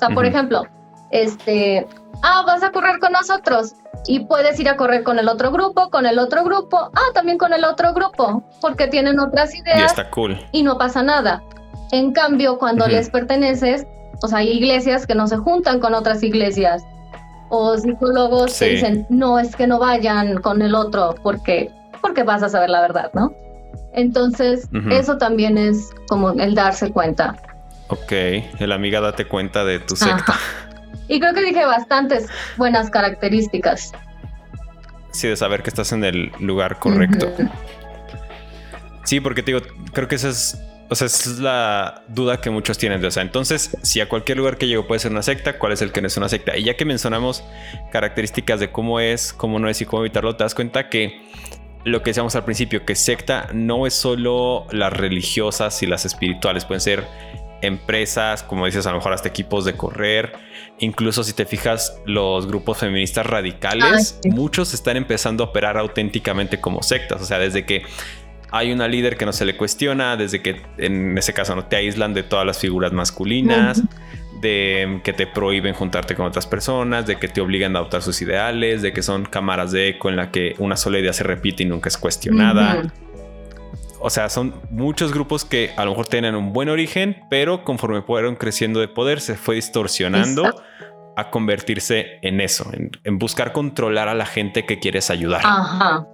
[0.00, 0.62] O sea, por ejemplo,
[1.10, 1.86] este,
[2.22, 3.74] ah, vas a correr con nosotros
[4.06, 7.36] y puedes ir a correr con el otro grupo, con el otro grupo, ah, también
[7.36, 9.78] con el otro grupo, porque tienen otras ideas.
[9.78, 10.38] Y está cool.
[10.52, 11.42] Y no pasa nada.
[11.92, 13.86] En cambio, cuando les perteneces,
[14.22, 16.82] o sea, hay iglesias que no se juntan con otras iglesias.
[17.50, 22.42] O psicólogos que dicen, no, es que no vayan con el otro porque, porque vas
[22.42, 23.34] a saber la verdad, ¿no?
[23.92, 27.36] Entonces, eso también es como el darse cuenta.
[27.90, 28.12] Ok,
[28.60, 30.38] el amiga date cuenta de tu secta.
[31.08, 33.92] Y creo que dije bastantes buenas características.
[35.10, 37.32] Sí, de saber que estás en el lugar correcto.
[39.02, 42.78] Sí, porque te digo, creo que esa es, o sea, es la duda que muchos
[42.78, 43.04] tienen.
[43.04, 45.82] O sea, entonces, si a cualquier lugar que llego puede ser una secta, ¿cuál es
[45.82, 46.56] el que no es una secta?
[46.56, 47.42] Y ya que mencionamos
[47.90, 51.28] características de cómo es, cómo no es y cómo evitarlo, te das cuenta que
[51.84, 56.64] lo que decíamos al principio, que secta no es solo las religiosas y las espirituales,
[56.64, 57.04] pueden ser
[57.62, 60.32] empresas, como dices, a lo mejor hasta equipos de correr.
[60.78, 66.82] Incluso si te fijas, los grupos feministas radicales, muchos están empezando a operar auténticamente como
[66.82, 67.20] sectas.
[67.22, 67.82] O sea, desde que
[68.50, 71.76] hay una líder que no se le cuestiona, desde que en ese caso no te
[71.76, 73.82] aíslan de todas las figuras masculinas,
[74.40, 78.20] de que te prohíben juntarte con otras personas, de que te obligan a adoptar sus
[78.22, 81.62] ideales, de que son cámaras de eco en la que una sola idea se repite
[81.62, 82.92] y nunca es cuestionada.
[84.00, 88.02] O sea, son muchos grupos que a lo mejor tienen un buen origen, pero conforme
[88.02, 90.62] fueron creciendo de poder, se fue distorsionando
[91.16, 95.42] a convertirse en eso, en, buscar controlar a la gente que quieres ayudar.
[95.44, 96.06] Ajá.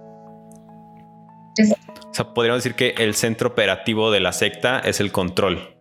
[1.57, 5.75] O sea, podríamos decir que el centro operativo de la secta es el control.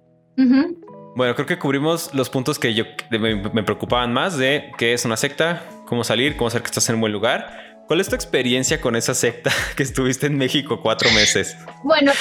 [1.16, 5.16] Bueno, creo que cubrimos los puntos que yo me, preocupaban más de qué es una
[5.16, 7.65] secta, cómo salir, cómo saber que estás en un buen lugar.
[7.86, 11.56] ¿Cuál es tu experiencia con esa secta que estuviste en México cuatro meses?
[11.84, 12.12] Bueno,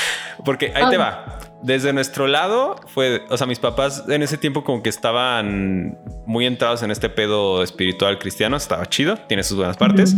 [0.43, 1.39] porque ahí te va.
[1.63, 5.97] Desde nuestro lado fue, o sea, mis papás en ese tiempo como que estaban
[6.27, 10.15] muy entrados en este pedo espiritual cristiano, estaba chido, tiene sus buenas partes.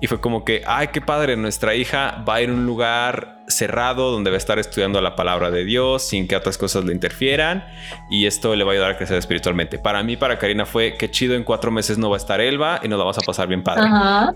[0.00, 3.44] Y fue como que, ay, qué padre, nuestra hija va a ir a un lugar
[3.46, 6.92] cerrado donde va a estar estudiando la palabra de Dios sin que otras cosas le
[6.92, 7.64] interfieran
[8.10, 9.78] y esto le va a ayudar a crecer espiritualmente.
[9.78, 12.80] Para mí, para Karina fue que chido, en cuatro meses no va a estar Elba
[12.82, 13.84] y nos la vamos a pasar bien padre.
[13.84, 14.32] Ajá.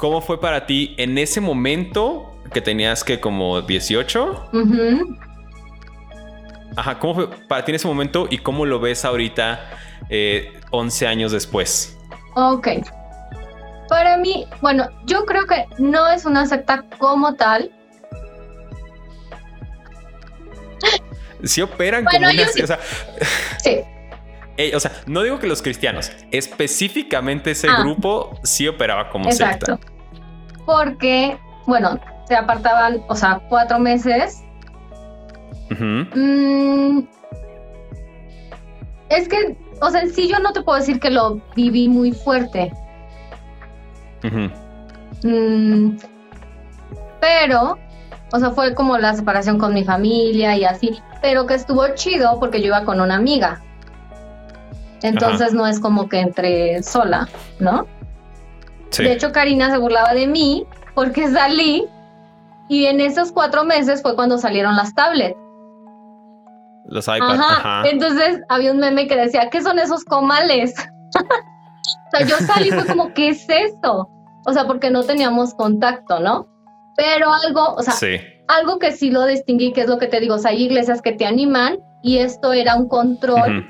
[0.00, 4.50] ¿Cómo fue para ti en ese momento que tenías que como 18?
[6.74, 9.60] Ajá, ¿cómo fue para ti en ese momento y cómo lo ves ahorita
[10.70, 11.98] 11 eh, años después?
[12.34, 12.68] Ok.
[13.90, 17.70] Para mí, bueno, yo creo que no es una secta como tal.
[21.44, 22.46] Sí operan como una...
[22.48, 22.62] Sí.
[22.62, 22.78] O sea,
[23.62, 23.80] sí.
[24.74, 27.82] o sea, no digo que los cristianos, específicamente ese ah.
[27.82, 29.66] grupo sí operaba como Exacto.
[29.66, 29.89] secta.
[30.66, 34.44] Porque, bueno, se apartaban, o sea, cuatro meses.
[35.70, 37.00] Mm,
[39.08, 42.72] es que, o sea, sí yo no te puedo decir que lo viví muy fuerte.
[45.22, 45.96] Mm,
[47.20, 47.78] pero,
[48.32, 52.38] o sea, fue como la separación con mi familia y así, pero que estuvo chido
[52.38, 53.60] porque yo iba con una amiga.
[55.02, 57.86] Entonces no es como que entre sola, ¿no?
[58.98, 61.86] De hecho, Karina se burlaba de mí porque salí
[62.68, 65.36] y en esos cuatro meses fue cuando salieron las tablets.
[66.86, 67.40] Los iPads.
[67.40, 67.88] Ajá.
[67.88, 70.74] Entonces había un meme que decía, ¿qué son esos comales?
[71.14, 74.08] o sea, yo salí y fue como, ¿qué es esto?
[74.46, 76.46] O sea, porque no teníamos contacto, ¿no?
[76.96, 77.94] Pero algo, o sea,
[78.48, 81.02] algo que sí lo distinguí, que es lo que te digo, o sea, hay iglesias
[81.02, 83.66] que te animan y esto era un control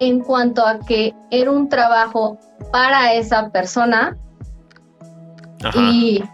[0.00, 2.38] en cuanto a que era un trabajo
[2.72, 4.16] para esa persona
[5.74, 6.24] y...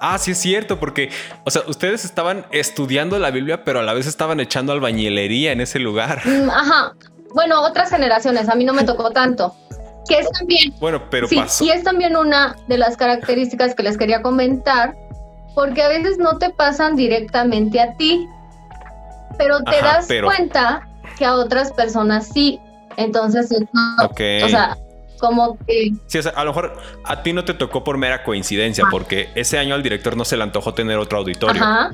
[0.00, 1.10] Ah, sí es cierto, porque,
[1.44, 5.60] o sea, ustedes estaban estudiando la Biblia, pero a la vez estaban echando albañilería en
[5.60, 6.20] ese lugar.
[6.34, 6.92] Mm, ajá.
[7.34, 9.54] Bueno, otras generaciones, a mí no me tocó tanto.
[10.08, 10.74] Que es también.
[10.78, 14.94] Bueno, pero sí, Y es también una de las características que les quería comentar,
[15.54, 18.28] porque a veces no te pasan directamente a ti,
[19.38, 20.86] pero te das cuenta
[21.18, 22.60] que a otras personas sí.
[22.96, 24.76] Entonces, o sea,
[25.24, 25.92] como que...
[26.06, 29.30] Sí, o sea, a lo mejor a ti no te tocó por mera coincidencia, porque
[29.34, 31.62] ese año al director no se le antojó tener otro auditorio.
[31.62, 31.90] Ajá.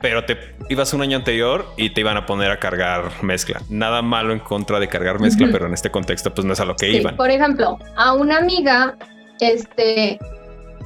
[0.00, 3.62] Pero te ibas un año anterior y te iban a poner a cargar mezcla.
[3.68, 6.64] Nada malo en contra de cargar mezcla, pero en este contexto pues no es a
[6.64, 7.16] lo que sí, iban.
[7.16, 8.96] Por ejemplo, a una amiga,
[9.40, 10.18] este,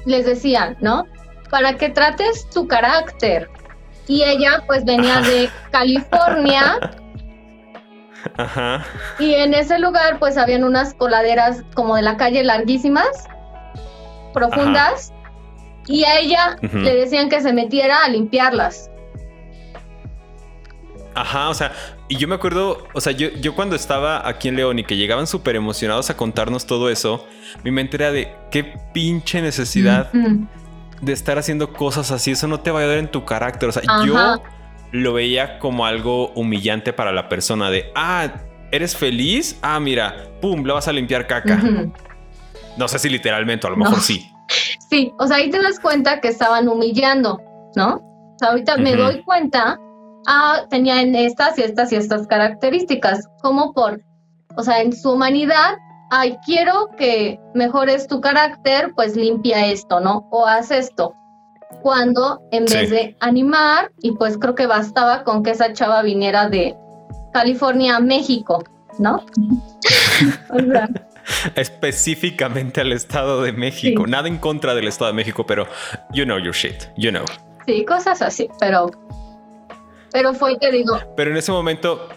[0.07, 1.05] les decían, ¿no?
[1.51, 3.51] Para que trates tu carácter.
[4.07, 6.79] Y ella pues venía de California
[8.37, 8.85] Ajá.
[9.19, 13.27] Y en ese lugar pues habían unas coladeras como de la calle larguísimas,
[14.35, 15.13] profundas,
[15.87, 18.91] y a ella le decían que se metiera a limpiarlas.
[21.15, 21.73] Ajá, o sea,
[22.09, 24.97] y yo me acuerdo, o sea, yo, yo cuando estaba aquí en León y que
[24.97, 27.27] llegaban súper emocionados a contarnos todo eso,
[27.65, 32.71] mi mente era de qué pinche necesidad de estar haciendo cosas así, eso no te
[32.71, 34.43] va a ayudar en tu carácter, o sea, yo
[34.93, 38.29] lo veía como algo humillante para la persona de, ah,
[38.71, 39.59] ¿eres feliz?
[39.63, 41.61] Ah, mira, pum, le vas a limpiar caca.
[42.77, 44.31] No sé si literalmente, a lo mejor sí.
[44.91, 47.43] Sí, o sea, ahí te das cuenta que estaban humillando,
[47.77, 47.97] ¿no?
[47.97, 49.79] O sea, ahorita me doy cuenta,
[50.27, 54.01] ah, tenían estas y estas y estas características, como por,
[54.57, 55.77] o sea, en su humanidad,
[56.11, 60.27] ay, quiero que mejores tu carácter, pues limpia esto, ¿no?
[60.31, 61.15] O haz esto.
[61.83, 66.49] Cuando en vez de animar, y pues creo que bastaba con que esa chava viniera
[66.49, 66.77] de
[67.33, 68.65] California a México,
[68.99, 69.25] ¿no?
[70.51, 70.89] o sea,
[71.55, 74.07] específicamente al Estado de México.
[74.07, 75.67] Nada en contra del Estado de México, pero
[76.13, 77.25] you know your shit, you know.
[77.67, 78.91] Sí, cosas así, pero
[80.13, 80.99] pero fue que digo.
[81.17, 82.09] Pero en ese momento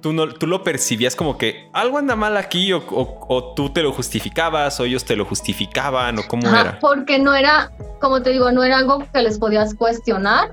[0.00, 3.92] tú no tú lo percibías como que algo anda mal aquí o, tú te lo
[3.92, 6.78] justificabas o ellos te lo justificaban o cómo era.
[6.80, 7.70] Porque no era,
[8.00, 10.50] como te digo, no era algo que les podías cuestionar.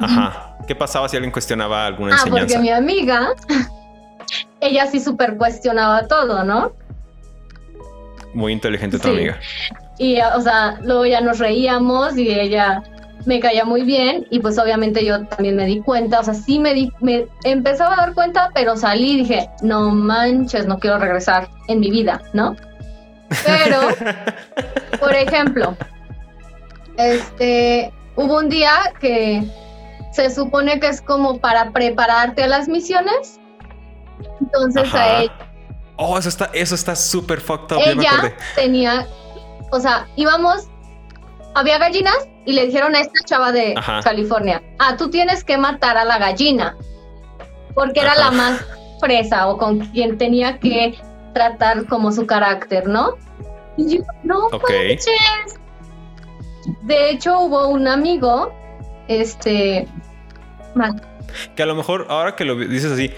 [0.00, 0.56] Ajá.
[0.66, 3.30] ¿Qué pasaba si alguien cuestionaba alguna ah, Porque mi amiga
[4.60, 6.72] ella sí súper cuestionaba todo, ¿no?
[8.34, 9.38] Muy inteligente tu amiga.
[9.98, 12.82] Y, o sea, luego ya nos reíamos y ella
[13.28, 16.58] me caía muy bien y pues obviamente yo también me di cuenta, o sea, sí
[16.58, 20.98] me di, me empezaba a dar cuenta, pero salí y dije, no manches, no quiero
[20.98, 22.56] regresar en mi vida, ¿no?
[23.44, 23.80] Pero,
[25.00, 25.76] por ejemplo,
[26.96, 29.44] este, hubo un día que
[30.12, 33.38] se supone que es como para prepararte a las misiones
[34.40, 35.30] entonces a él.
[35.96, 37.82] Oh, eso está, eso está súper fucked up.
[37.84, 39.06] Ella tenía,
[39.70, 40.66] o sea, íbamos,
[41.54, 45.98] había gallinas y le dijeron a esta chava de California, ah, tú tienes que matar
[45.98, 46.78] a la gallina,
[47.74, 48.64] porque era la más
[49.00, 50.98] fresa o con quien tenía que
[51.34, 53.16] tratar como su carácter, ¿no?
[53.76, 54.98] Y yo, no okay.
[56.84, 58.50] De hecho, hubo un amigo,
[59.08, 59.86] este...
[61.54, 63.12] Que a lo mejor, ahora que lo dices así,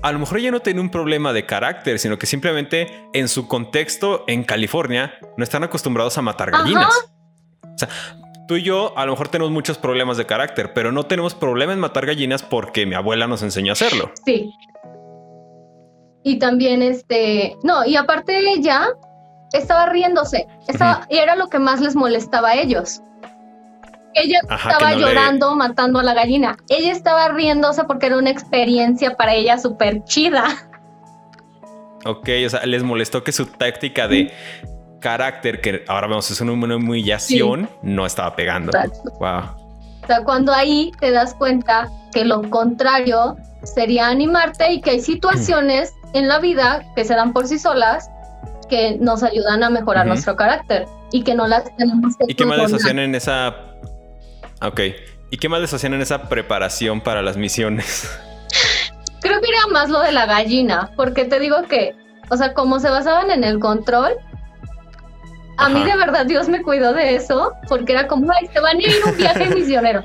[0.00, 3.46] a lo mejor ella no tiene un problema de carácter, sino que simplemente en su
[3.46, 7.10] contexto en California no están acostumbrados a matar gallinas.
[7.62, 7.88] O sea,
[8.50, 11.72] tú y yo a lo mejor tenemos muchos problemas de carácter, pero no tenemos problema
[11.72, 14.10] en matar gallinas porque mi abuela nos enseñó a hacerlo.
[14.26, 14.52] Sí.
[16.24, 18.88] Y también este, no, y aparte ella
[19.52, 20.48] estaba riéndose,
[21.08, 23.02] y era lo que más les molestaba a ellos.
[24.14, 26.56] Ella estaba llorando, matando a la gallina.
[26.68, 30.44] Ella estaba riéndose porque era una experiencia para ella súper chida.
[32.04, 34.32] Ok, o sea, les molestó que su táctica de
[35.00, 38.72] carácter, que ahora vemos es una humillación, no estaba pegando.
[39.18, 39.40] Wow.
[40.02, 45.00] O sea, cuando ahí te das cuenta que lo contrario sería animarte y que hay
[45.00, 48.08] situaciones en la vida que se dan por sí solas
[48.68, 52.46] que nos ayudan a mejorar nuestro carácter y que no las tenemos que ¿Y qué
[52.46, 53.70] más les hacían en esa
[54.62, 54.80] Ok.
[55.30, 58.10] ¿Y qué más les hacían en esa preparación para las misiones?
[59.20, 61.94] Creo que era más lo de la gallina, porque te digo que,
[62.30, 64.14] o sea, como se basaban en el control,
[65.60, 68.78] a mí de verdad Dios me cuidó de eso, porque era como, ay, se van
[68.78, 70.02] a ir un viaje misionero.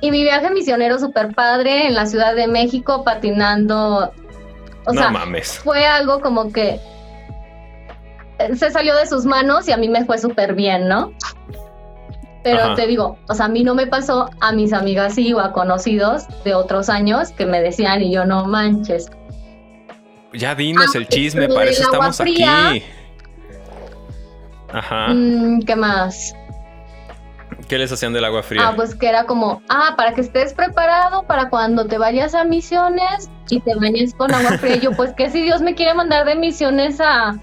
[0.00, 4.12] Y mi viaje misionero súper padre en la Ciudad de México, patinando.
[4.84, 5.60] O no sea, mames.
[5.60, 6.80] fue algo como que
[8.54, 11.12] se salió de sus manos y a mí me fue súper bien, ¿no?
[12.42, 15.40] Pero te digo, o sea, a mí no me pasó, a mis amigas sí o
[15.40, 19.10] a conocidos de otros años que me decían y yo no manches.
[20.32, 22.44] Ya dinos ah, el chisme, para eso estamos aquí.
[24.76, 25.08] Ajá.
[25.08, 26.34] Mm, ¿Qué más?
[27.66, 28.68] ¿Qué les hacían del agua fría?
[28.68, 32.44] Ah, pues que era como, ah, para que estés preparado para cuando te vayas a
[32.44, 34.76] misiones y te bañes con agua fría.
[34.76, 37.38] yo, pues que si Dios me quiere mandar de misiones a,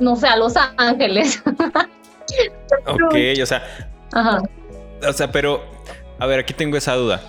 [0.00, 1.42] no sé, a Los Ángeles.
[2.86, 3.62] ok, o sea,
[4.12, 4.42] Ajá.
[5.08, 5.64] O sea, pero,
[6.18, 7.22] a ver, aquí tengo esa duda.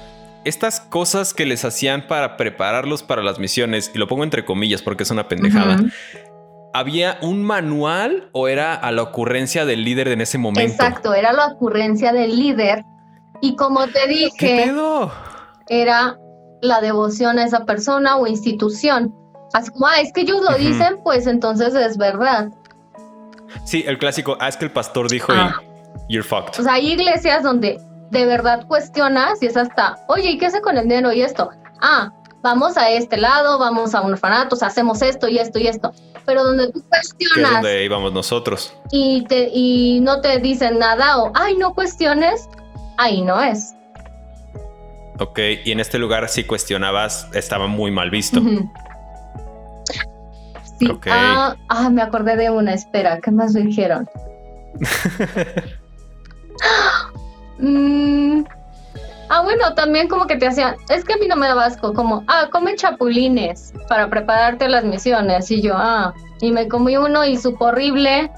[0.43, 4.81] Estas cosas que les hacían para prepararlos para las misiones, y lo pongo entre comillas
[4.81, 5.77] porque es una pendejada,
[6.77, 10.71] ¿había un manual o era a la ocurrencia del líder en ese momento?
[10.71, 12.83] Exacto, era la ocurrencia del líder.
[13.41, 14.71] Y como te dije,
[15.67, 16.17] era
[16.61, 19.13] la devoción a esa persona o institución.
[19.53, 22.49] Así como, ah, es que ellos lo dicen, pues entonces es verdad.
[23.63, 25.61] Sí, el clásico, ah, es que el pastor dijo ah
[26.09, 26.59] you're fucked.
[26.59, 27.79] O sea, hay iglesias donde
[28.11, 31.49] de verdad cuestionas y es hasta, oye, ¿y qué hace con el dinero y esto?
[31.81, 32.11] Ah,
[32.41, 35.91] vamos a este lado, vamos a un orfanato, hacemos esto y esto y esto.
[36.25, 37.49] Pero donde tú cuestionas.
[37.49, 38.73] es donde íbamos nosotros.
[38.91, 42.49] Y, te, y no te dicen nada o, ay, no cuestiones,
[42.97, 43.73] ahí no es.
[45.19, 48.41] Ok, y en este lugar si cuestionabas estaba muy mal visto.
[50.79, 50.87] Sí.
[51.09, 54.07] Ah, ah, me acordé de una, espera, ¿qué más me dijeron?
[59.29, 61.93] Ah, bueno, también como que te hacían, es que a mí no me da asco,
[61.93, 65.51] como, ah, come chapulines para prepararte las misiones.
[65.51, 68.31] Y yo, ah, y me comí uno y supo horrible.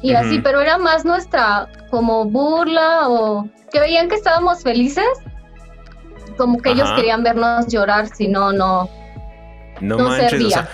[0.00, 5.04] Y así, pero era más nuestra como burla o que veían que estábamos felices.
[6.36, 8.88] Como que ellos querían vernos llorar, si no, no.
[9.80, 10.68] No, manches, o sea,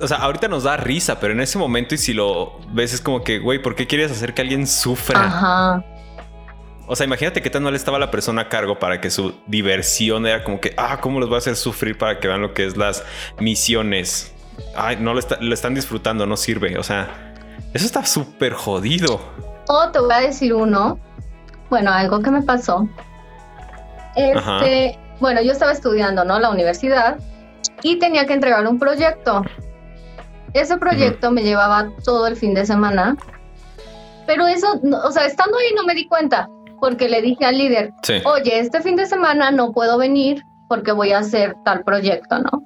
[0.00, 3.00] o sea, ahorita nos da risa, pero en ese momento y si lo ves es
[3.00, 5.22] como que, güey, ¿por qué quieres hacer que alguien sufra?
[5.22, 5.84] Ajá.
[6.92, 10.26] O sea, imagínate qué tan mal estaba la persona a cargo para que su diversión
[10.26, 12.66] era como que, ah, ¿cómo los voy a hacer sufrir para que vean lo que
[12.66, 13.04] es las
[13.38, 14.34] misiones?
[14.74, 16.76] Ay, no lo, están disfrutando, no sirve.
[16.78, 17.32] O sea,
[17.74, 19.20] eso está súper jodido.
[19.68, 20.98] O te voy a decir uno.
[21.68, 22.88] Bueno, algo que me pasó.
[24.16, 26.40] Este, bueno, yo estaba estudiando, ¿no?
[26.40, 27.18] La universidad
[27.84, 29.44] y tenía que entregar un proyecto.
[30.54, 33.16] Ese proyecto me llevaba todo el fin de semana.
[34.26, 36.48] Pero eso, o sea, estando ahí no me di cuenta
[36.80, 37.92] porque le dije al líder,
[38.24, 42.64] oye, este fin de semana no puedo venir porque voy a hacer tal proyecto, ¿no?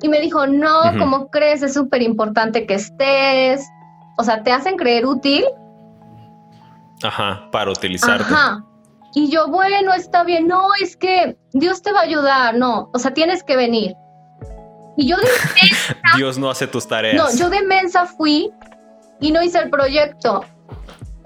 [0.00, 1.62] Y me dijo, no, ¿cómo crees?
[1.62, 3.68] Es súper importante que estés.
[4.16, 5.44] O sea, te hacen creer útil.
[7.02, 8.32] Ajá, para utilizarte.
[8.32, 8.64] Ajá.
[9.14, 10.46] Y yo, bueno, está bien.
[10.46, 12.54] No, es que Dios te va a ayudar.
[12.54, 13.94] No, o sea, tienes que venir.
[14.96, 15.22] Y yo de
[15.62, 17.16] mensa, Dios no hace tus tareas.
[17.16, 18.52] No, yo de mensa fui
[19.20, 20.44] y no hice el proyecto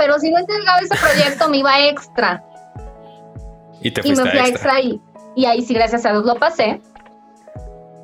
[0.03, 2.45] pero si no entregaba ese proyecto me iba extra.
[3.81, 5.01] Y te y me fui a extra, y,
[5.37, 6.81] y, ahí sí, gracias a Dios lo pasé.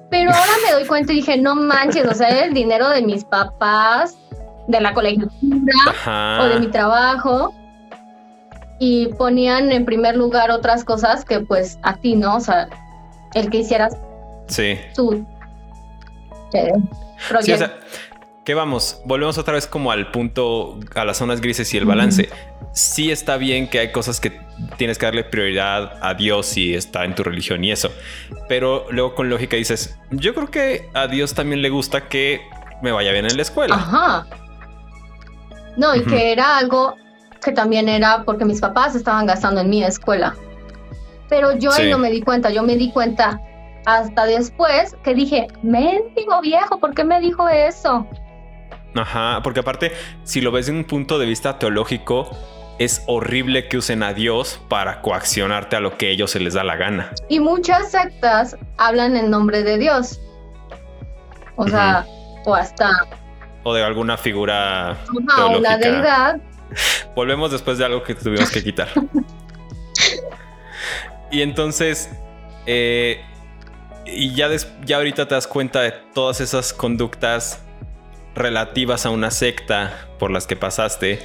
[0.08, 3.24] Pero ahora me doy cuenta y dije, no manches, o sea, el dinero de mis
[3.24, 4.16] papás,
[4.68, 7.52] de la colegiatura o de mi trabajo.
[8.78, 12.36] Y ponían en primer lugar otras cosas que pues a ti, ¿no?
[12.36, 12.68] O sea,
[13.34, 13.96] el que hicieras
[14.46, 14.78] sí.
[14.94, 15.26] tu
[16.52, 16.72] eh,
[17.28, 17.72] proyecto
[18.48, 22.30] que vamos, volvemos otra vez como al punto, a las zonas grises y el balance.
[22.72, 24.40] Sí está bien que hay cosas que
[24.78, 27.90] tienes que darle prioridad a Dios si está en tu religión y eso.
[28.48, 32.40] Pero luego con lógica dices, yo creo que a Dios también le gusta que
[32.80, 33.74] me vaya bien en la escuela.
[33.74, 34.26] Ajá.
[35.76, 36.96] No, y que era algo
[37.44, 40.34] que también era porque mis papás estaban gastando en mi escuela.
[41.28, 43.42] Pero yo ahí no me di cuenta, yo me di cuenta
[43.84, 48.06] hasta después que dije, mendigo viejo, ¿por qué me dijo eso?
[48.94, 49.92] Ajá, porque aparte,
[50.24, 52.30] si lo ves de un punto de vista teológico,
[52.78, 56.64] es horrible que usen a Dios para coaccionarte a lo que ellos se les da
[56.64, 57.12] la gana.
[57.28, 60.20] Y muchas sectas hablan en nombre de Dios.
[61.56, 62.06] O sea,
[62.44, 62.90] o hasta...
[63.64, 64.92] O de alguna figura...
[64.92, 66.40] Ajá, o la deidad.
[67.16, 68.88] Volvemos después de algo que tuvimos que quitar.
[71.30, 72.10] y entonces...
[72.66, 73.24] Eh,
[74.06, 74.48] y ya,
[74.84, 77.62] ya ahorita te das cuenta de todas esas conductas
[78.38, 81.20] relativas a una secta por las que pasaste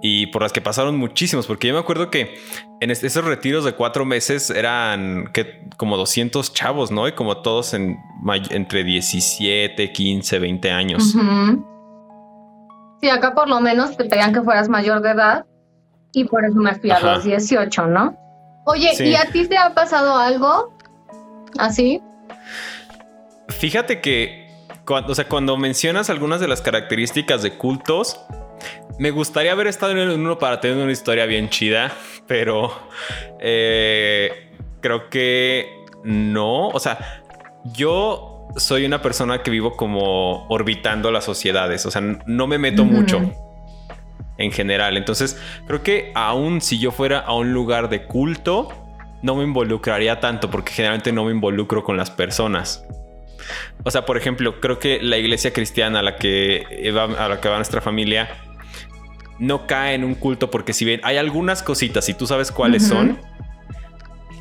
[0.00, 2.38] y por las que pasaron muchísimos, porque yo me acuerdo que
[2.80, 7.08] en esos retiros de cuatro meses eran que como 200 chavos, ¿no?
[7.08, 7.98] Y como todos en,
[8.50, 11.14] entre 17, 15, 20 años.
[13.00, 15.46] Sí, acá por lo menos te pedían que fueras mayor de edad
[16.12, 18.16] y por eso me fui a los 18, ¿no?
[18.66, 20.76] Oye, ¿y a ti te ha pasado algo
[21.58, 22.00] así?
[23.48, 24.47] Fíjate que
[24.88, 28.18] cuando, o sea, cuando mencionas algunas de las características de cultos,
[28.98, 31.92] me gustaría haber estado en uno para tener una historia bien chida,
[32.26, 32.72] pero
[33.38, 36.68] eh, creo que no.
[36.68, 37.22] O sea,
[37.74, 42.86] yo soy una persona que vivo como orbitando las sociedades, o sea, no me meto
[42.86, 43.20] mucho
[44.38, 44.96] en general.
[44.96, 48.68] Entonces, creo que aún si yo fuera a un lugar de culto,
[49.20, 52.86] no me involucraría tanto porque generalmente no me involucro con las personas.
[53.84, 57.40] O sea, por ejemplo, creo que la iglesia cristiana a la que va, a la
[57.40, 58.28] que va nuestra familia
[59.38, 62.86] no cae en un culto porque si bien hay algunas cositas y tú sabes cuáles
[62.86, 63.18] son,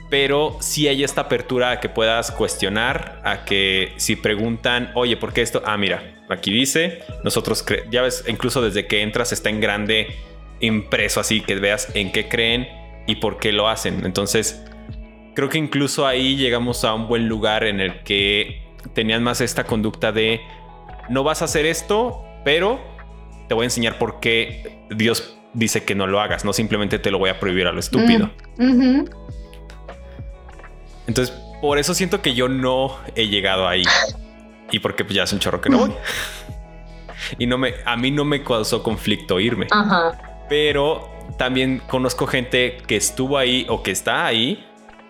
[0.09, 5.33] pero sí hay esta apertura a que puedas cuestionar, a que si preguntan, oye, ¿por
[5.33, 5.61] qué esto?
[5.65, 10.07] Ah, mira, aquí dice, nosotros, ya ves, incluso desde que entras está en grande
[10.59, 12.67] impreso así, que veas en qué creen
[13.05, 14.05] y por qué lo hacen.
[14.05, 14.63] Entonces,
[15.35, 19.63] creo que incluso ahí llegamos a un buen lugar en el que tenían más esta
[19.65, 20.41] conducta de
[21.09, 22.79] no vas a hacer esto, pero
[23.47, 27.11] te voy a enseñar por qué Dios dice que no lo hagas, no simplemente te
[27.11, 28.29] lo voy a prohibir a lo estúpido.
[28.57, 29.05] Mm,
[31.07, 33.83] Entonces, por eso siento que yo no he llegado ahí.
[34.71, 35.93] Y porque ya es un chorro que no voy.
[37.39, 39.67] y no me, a mí no me causó conflicto irme.
[40.49, 44.66] Pero también conozco gente que estuvo ahí o que está ahí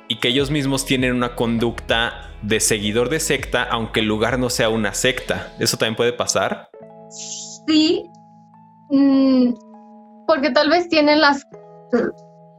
[0.08, 4.50] y que ellos mismos tienen una conducta de seguidor de secta, aunque el lugar no
[4.50, 5.54] sea una secta.
[5.60, 6.70] ¿Eso también puede pasar?
[7.10, 8.10] Sí,
[8.90, 9.54] mm,
[10.28, 11.44] porque tal vez tienen las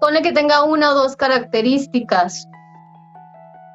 [0.00, 2.46] pone que tenga una o dos características.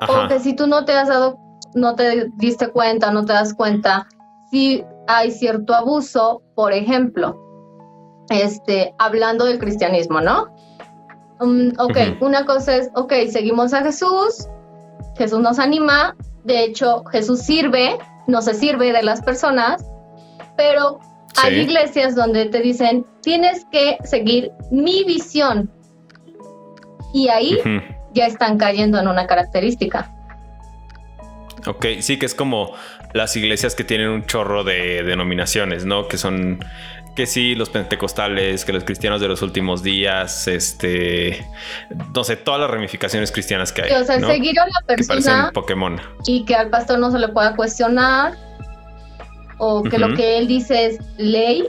[0.02, 0.26] Ajá.
[0.26, 1.38] O que si tú no te has dado,
[1.76, 4.08] no te diste cuenta, no te das cuenta,
[4.50, 7.40] si hay cierto abuso, por ejemplo,
[8.30, 10.54] este, hablando del cristianismo, ¿no?
[11.40, 14.48] Um, ok, una cosa es, ok, seguimos a Jesús,
[15.18, 19.86] Jesús nos anima, de hecho Jesús sirve, no se sirve de las personas,
[20.56, 21.00] pero
[21.42, 25.72] hay iglesias donde te dicen, tienes que seguir mi visión.
[27.14, 27.60] Y ahí
[28.14, 30.12] ya están cayendo en una característica.
[31.66, 32.74] Ok, sí que es como
[33.14, 36.08] las iglesias que tienen un chorro de denominaciones, ¿no?
[36.08, 36.60] Que son
[37.16, 41.46] que sí, los pentecostales, que los cristianos de los últimos días, este,
[42.14, 43.92] no sé, todas las ramificaciones cristianas que hay.
[43.92, 46.02] o sea, seguir a la persona que Pokémon.
[46.26, 48.34] y que al pastor no se le pueda cuestionar
[49.60, 51.68] o que lo que él dice es ley.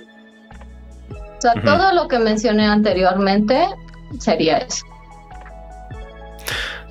[1.10, 3.66] O sea, todo lo que mencioné anteriormente
[4.18, 4.84] sería eso.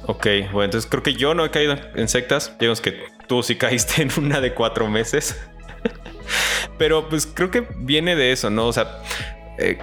[0.05, 2.55] Ok, bueno, entonces creo que yo no he caído en sectas.
[2.59, 5.41] Digamos que tú sí caíste en una de cuatro meses.
[6.77, 8.67] Pero pues creo que viene de eso, ¿no?
[8.67, 9.01] O sea,
[9.57, 9.77] eh,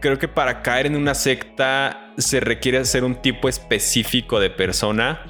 [0.00, 5.24] creo que para caer en una secta se requiere ser un tipo específico de persona.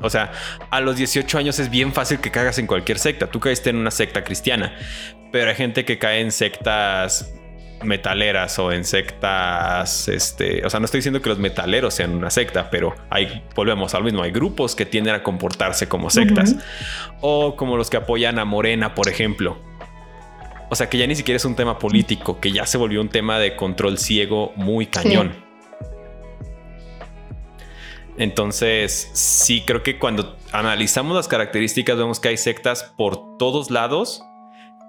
[0.00, 0.32] O sea,
[0.70, 3.28] a los 18 años es bien fácil que caigas en cualquier secta.
[3.28, 4.76] Tú caíste en una secta cristiana,
[5.32, 7.32] pero hay gente que cae en sectas
[7.84, 12.30] metaleras o en sectas, este, o sea, no estoy diciendo que los metaleros sean una
[12.30, 16.56] secta, pero hay, volvemos al mismo, hay grupos que tienden a comportarse como sectas
[17.20, 19.58] o como los que apoyan a Morena, por ejemplo.
[20.74, 23.08] O sea, que ya ni siquiera es un tema político, que ya se volvió un
[23.08, 25.32] tema de control ciego muy cañón.
[28.18, 34.24] Entonces, sí, creo que cuando analizamos las características vemos que hay sectas por todos lados.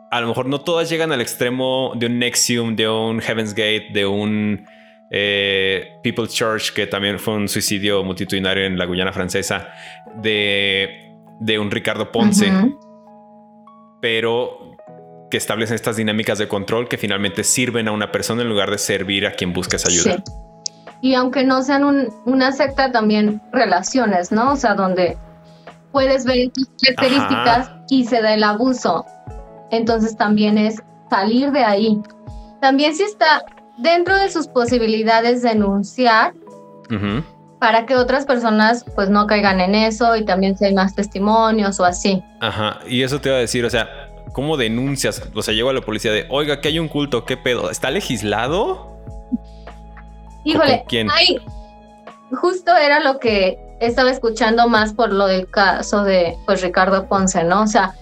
[0.10, 3.90] A lo mejor no todas llegan al extremo de un Nexium, de un Heaven's Gate,
[3.94, 4.66] de un
[5.12, 9.72] eh, People's Church, que también fue un suicidio multitudinario en la Guyana francesa,
[10.16, 11.22] de,
[11.60, 12.52] un Ricardo Ponce.
[14.02, 14.75] Pero
[15.30, 18.78] que establecen estas dinámicas de control que finalmente sirven a una persona en lugar de
[18.78, 20.24] servir a quien busques ayuda.
[21.02, 24.54] Y aunque no sean una secta, también relaciones, ¿no?
[24.54, 25.18] O sea, donde
[25.92, 29.06] puedes ver tus características y se da el abuso.
[29.72, 32.02] Entonces también es salir de ahí.
[32.62, 33.46] También si está
[33.78, 36.34] dentro de sus posibilidades denunciar
[37.60, 41.80] para que otras personas pues no caigan en eso y también si hay más testimonios
[41.80, 42.24] o así.
[42.40, 44.05] Ajá, y eso te iba a decir, o sea,
[44.36, 45.24] ¿Cómo denuncias?
[45.34, 47.72] O sea, llego a la policía de, oiga, que hay un culto, ¿qué pedo?
[47.72, 49.00] ¿Está legislado?
[50.44, 51.08] Híjole, ¿quién?
[52.42, 57.46] justo era lo que estaba escuchando más por lo del caso de pues Ricardo Ponce,
[57.46, 57.62] ¿no?
[57.62, 57.94] O sea,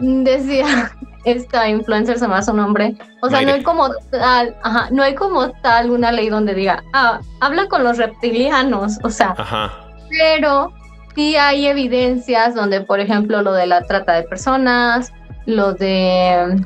[0.00, 0.90] decía
[1.26, 2.94] esta influencer se me hace su nombre.
[3.20, 6.82] O sea, no hay como tal, ajá, no hay como tal una ley donde diga,
[6.94, 9.70] ah, habla con los reptilianos, o sea, ajá.
[10.08, 10.72] pero
[11.14, 15.12] sí hay evidencias donde, por ejemplo, lo de la trata de personas,
[15.48, 16.62] lo de.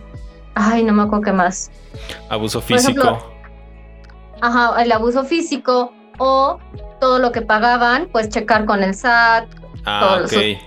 [0.54, 1.70] Ay, no me acuerdo qué más.
[2.28, 3.32] Abuso físico.
[4.40, 6.58] ajá, el abuso físico o
[7.00, 9.46] todo lo que pagaban, pues checar con el SAT.
[9.84, 10.58] Ah, o sea,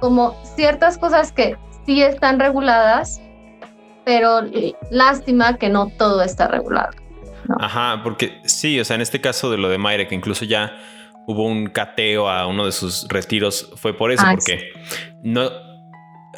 [0.00, 1.56] como ciertas cosas que
[1.86, 3.20] sí están reguladas,
[4.04, 4.42] pero
[4.90, 6.90] lástima que no todo está regulado.
[7.60, 10.76] Ajá, porque sí, o sea, en este caso de lo de Mayre, que incluso ya
[11.26, 14.72] hubo un cateo a uno de sus retiros, fue por eso, ah, porque
[15.22, 15.69] no,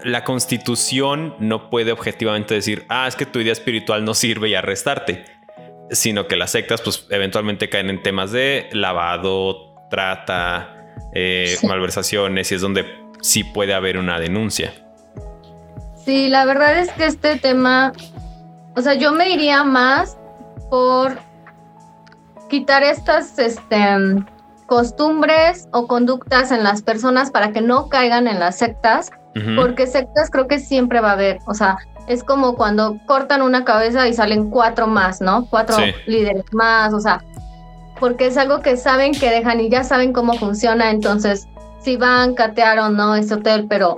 [0.04, 4.54] la constitución no puede objetivamente decir, ah, es que tu idea espiritual no sirve y
[4.54, 5.24] arrestarte,
[5.90, 12.54] sino que las sectas pues eventualmente caen en temas de lavado, trata, eh, malversaciones y
[12.54, 12.86] es donde
[13.20, 14.72] sí puede haber una denuncia.
[16.04, 17.92] Sí, la verdad es que este tema,
[18.74, 20.18] o sea, yo me iría más
[20.68, 21.18] por
[22.48, 23.76] quitar estas este,
[24.66, 29.10] costumbres o conductas en las personas para que no caigan en las sectas
[29.56, 31.78] porque sectas creo que siempre va a haber, o sea,
[32.08, 35.46] es como cuando cortan una cabeza y salen cuatro más, ¿no?
[35.48, 35.76] Cuatro
[36.06, 37.22] líderes más, o sea,
[37.98, 41.46] porque es algo que saben que dejan y ya saben cómo funciona, entonces
[41.82, 43.96] si van, catear o no ese hotel, pero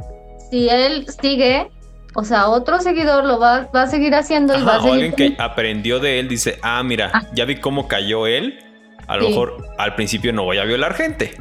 [0.51, 1.71] si él sigue,
[2.15, 4.93] o sea, otro seguidor lo va, va a seguir haciendo y va a seguir.
[4.93, 7.23] Alguien que aprendió de él dice, ah, mira, ah.
[7.35, 8.59] ya vi cómo cayó él,
[9.07, 11.35] a lo mejor al principio no voy a violar gente.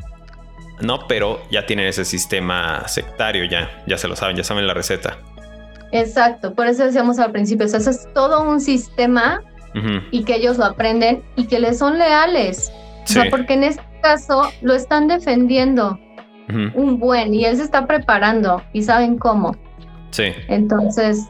[0.84, 1.08] ¿No?
[1.08, 5.18] Pero ya tienen ese sistema sectario, ya, ya se lo saben, ya saben la receta.
[5.92, 9.42] Exacto, por eso decíamos al principio, eso es todo un sistema
[10.12, 12.72] y que ellos lo aprenden y que les son leales.
[13.04, 16.00] O sea, porque en este caso lo están defendiendo
[16.76, 19.56] un buen y él se está preparando y saben cómo.
[20.12, 20.26] Sí.
[20.48, 21.28] Entonces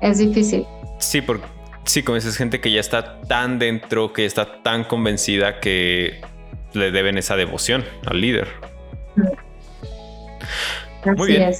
[0.00, 0.66] es difícil.
[0.98, 1.46] Sí, porque
[1.88, 6.20] Sí, como dices, gente que ya está tan dentro, que está tan convencida que
[6.74, 8.46] le deben esa devoción al líder.
[11.16, 11.52] Muy bien.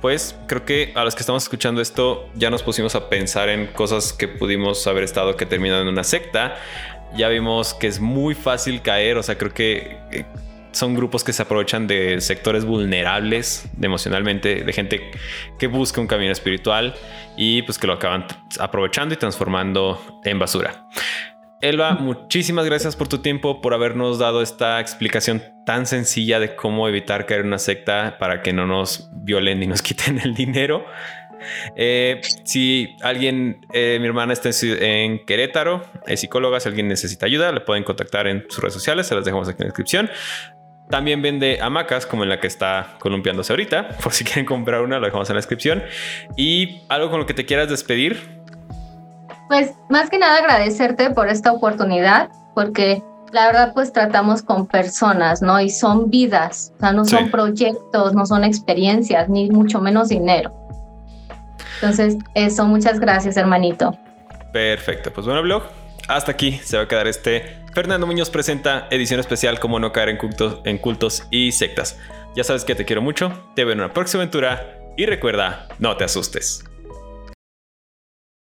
[0.00, 3.66] Pues creo que a los que estamos escuchando esto ya nos pusimos a pensar en
[3.66, 6.56] cosas que pudimos haber estado que terminan en una secta.
[7.14, 10.24] Ya vimos que es muy fácil caer, o sea, creo que eh,
[10.72, 15.10] son grupos que se aprovechan de sectores vulnerables emocionalmente, de gente
[15.58, 16.94] que busca un camino espiritual
[17.36, 18.26] y pues que lo acaban
[18.58, 20.86] aprovechando y transformando en basura.
[21.62, 26.88] Elba, muchísimas gracias por tu tiempo, por habernos dado esta explicación tan sencilla de cómo
[26.88, 30.86] evitar caer en una secta para que no nos violen y nos quiten el dinero.
[31.76, 37.52] Eh, si alguien, eh, mi hermana está en Querétaro, es psicóloga, si alguien necesita ayuda,
[37.52, 40.10] le pueden contactar en sus redes sociales, se las dejamos aquí en la descripción.
[40.90, 43.88] También vende hamacas como en la que está columpiándose ahorita.
[44.02, 45.84] Por si quieren comprar una, lo dejamos en la descripción.
[46.36, 48.39] Y algo con lo que te quieras despedir.
[49.50, 55.42] Pues más que nada agradecerte por esta oportunidad, porque la verdad pues tratamos con personas,
[55.42, 55.60] ¿no?
[55.60, 60.54] Y son vidas, o sea, no son proyectos, no son experiencias, ni mucho menos dinero.
[61.74, 63.98] Entonces, eso, muchas gracias, hermanito.
[64.52, 65.64] Perfecto, pues bueno, blog,
[66.06, 70.10] hasta aquí se va a quedar este Fernando Muñoz presenta edición especial como no caer
[70.10, 71.98] en cultos, en cultos y sectas.
[72.36, 75.96] Ya sabes que te quiero mucho, te veo en una próxima aventura y recuerda, no
[75.96, 76.69] te asustes.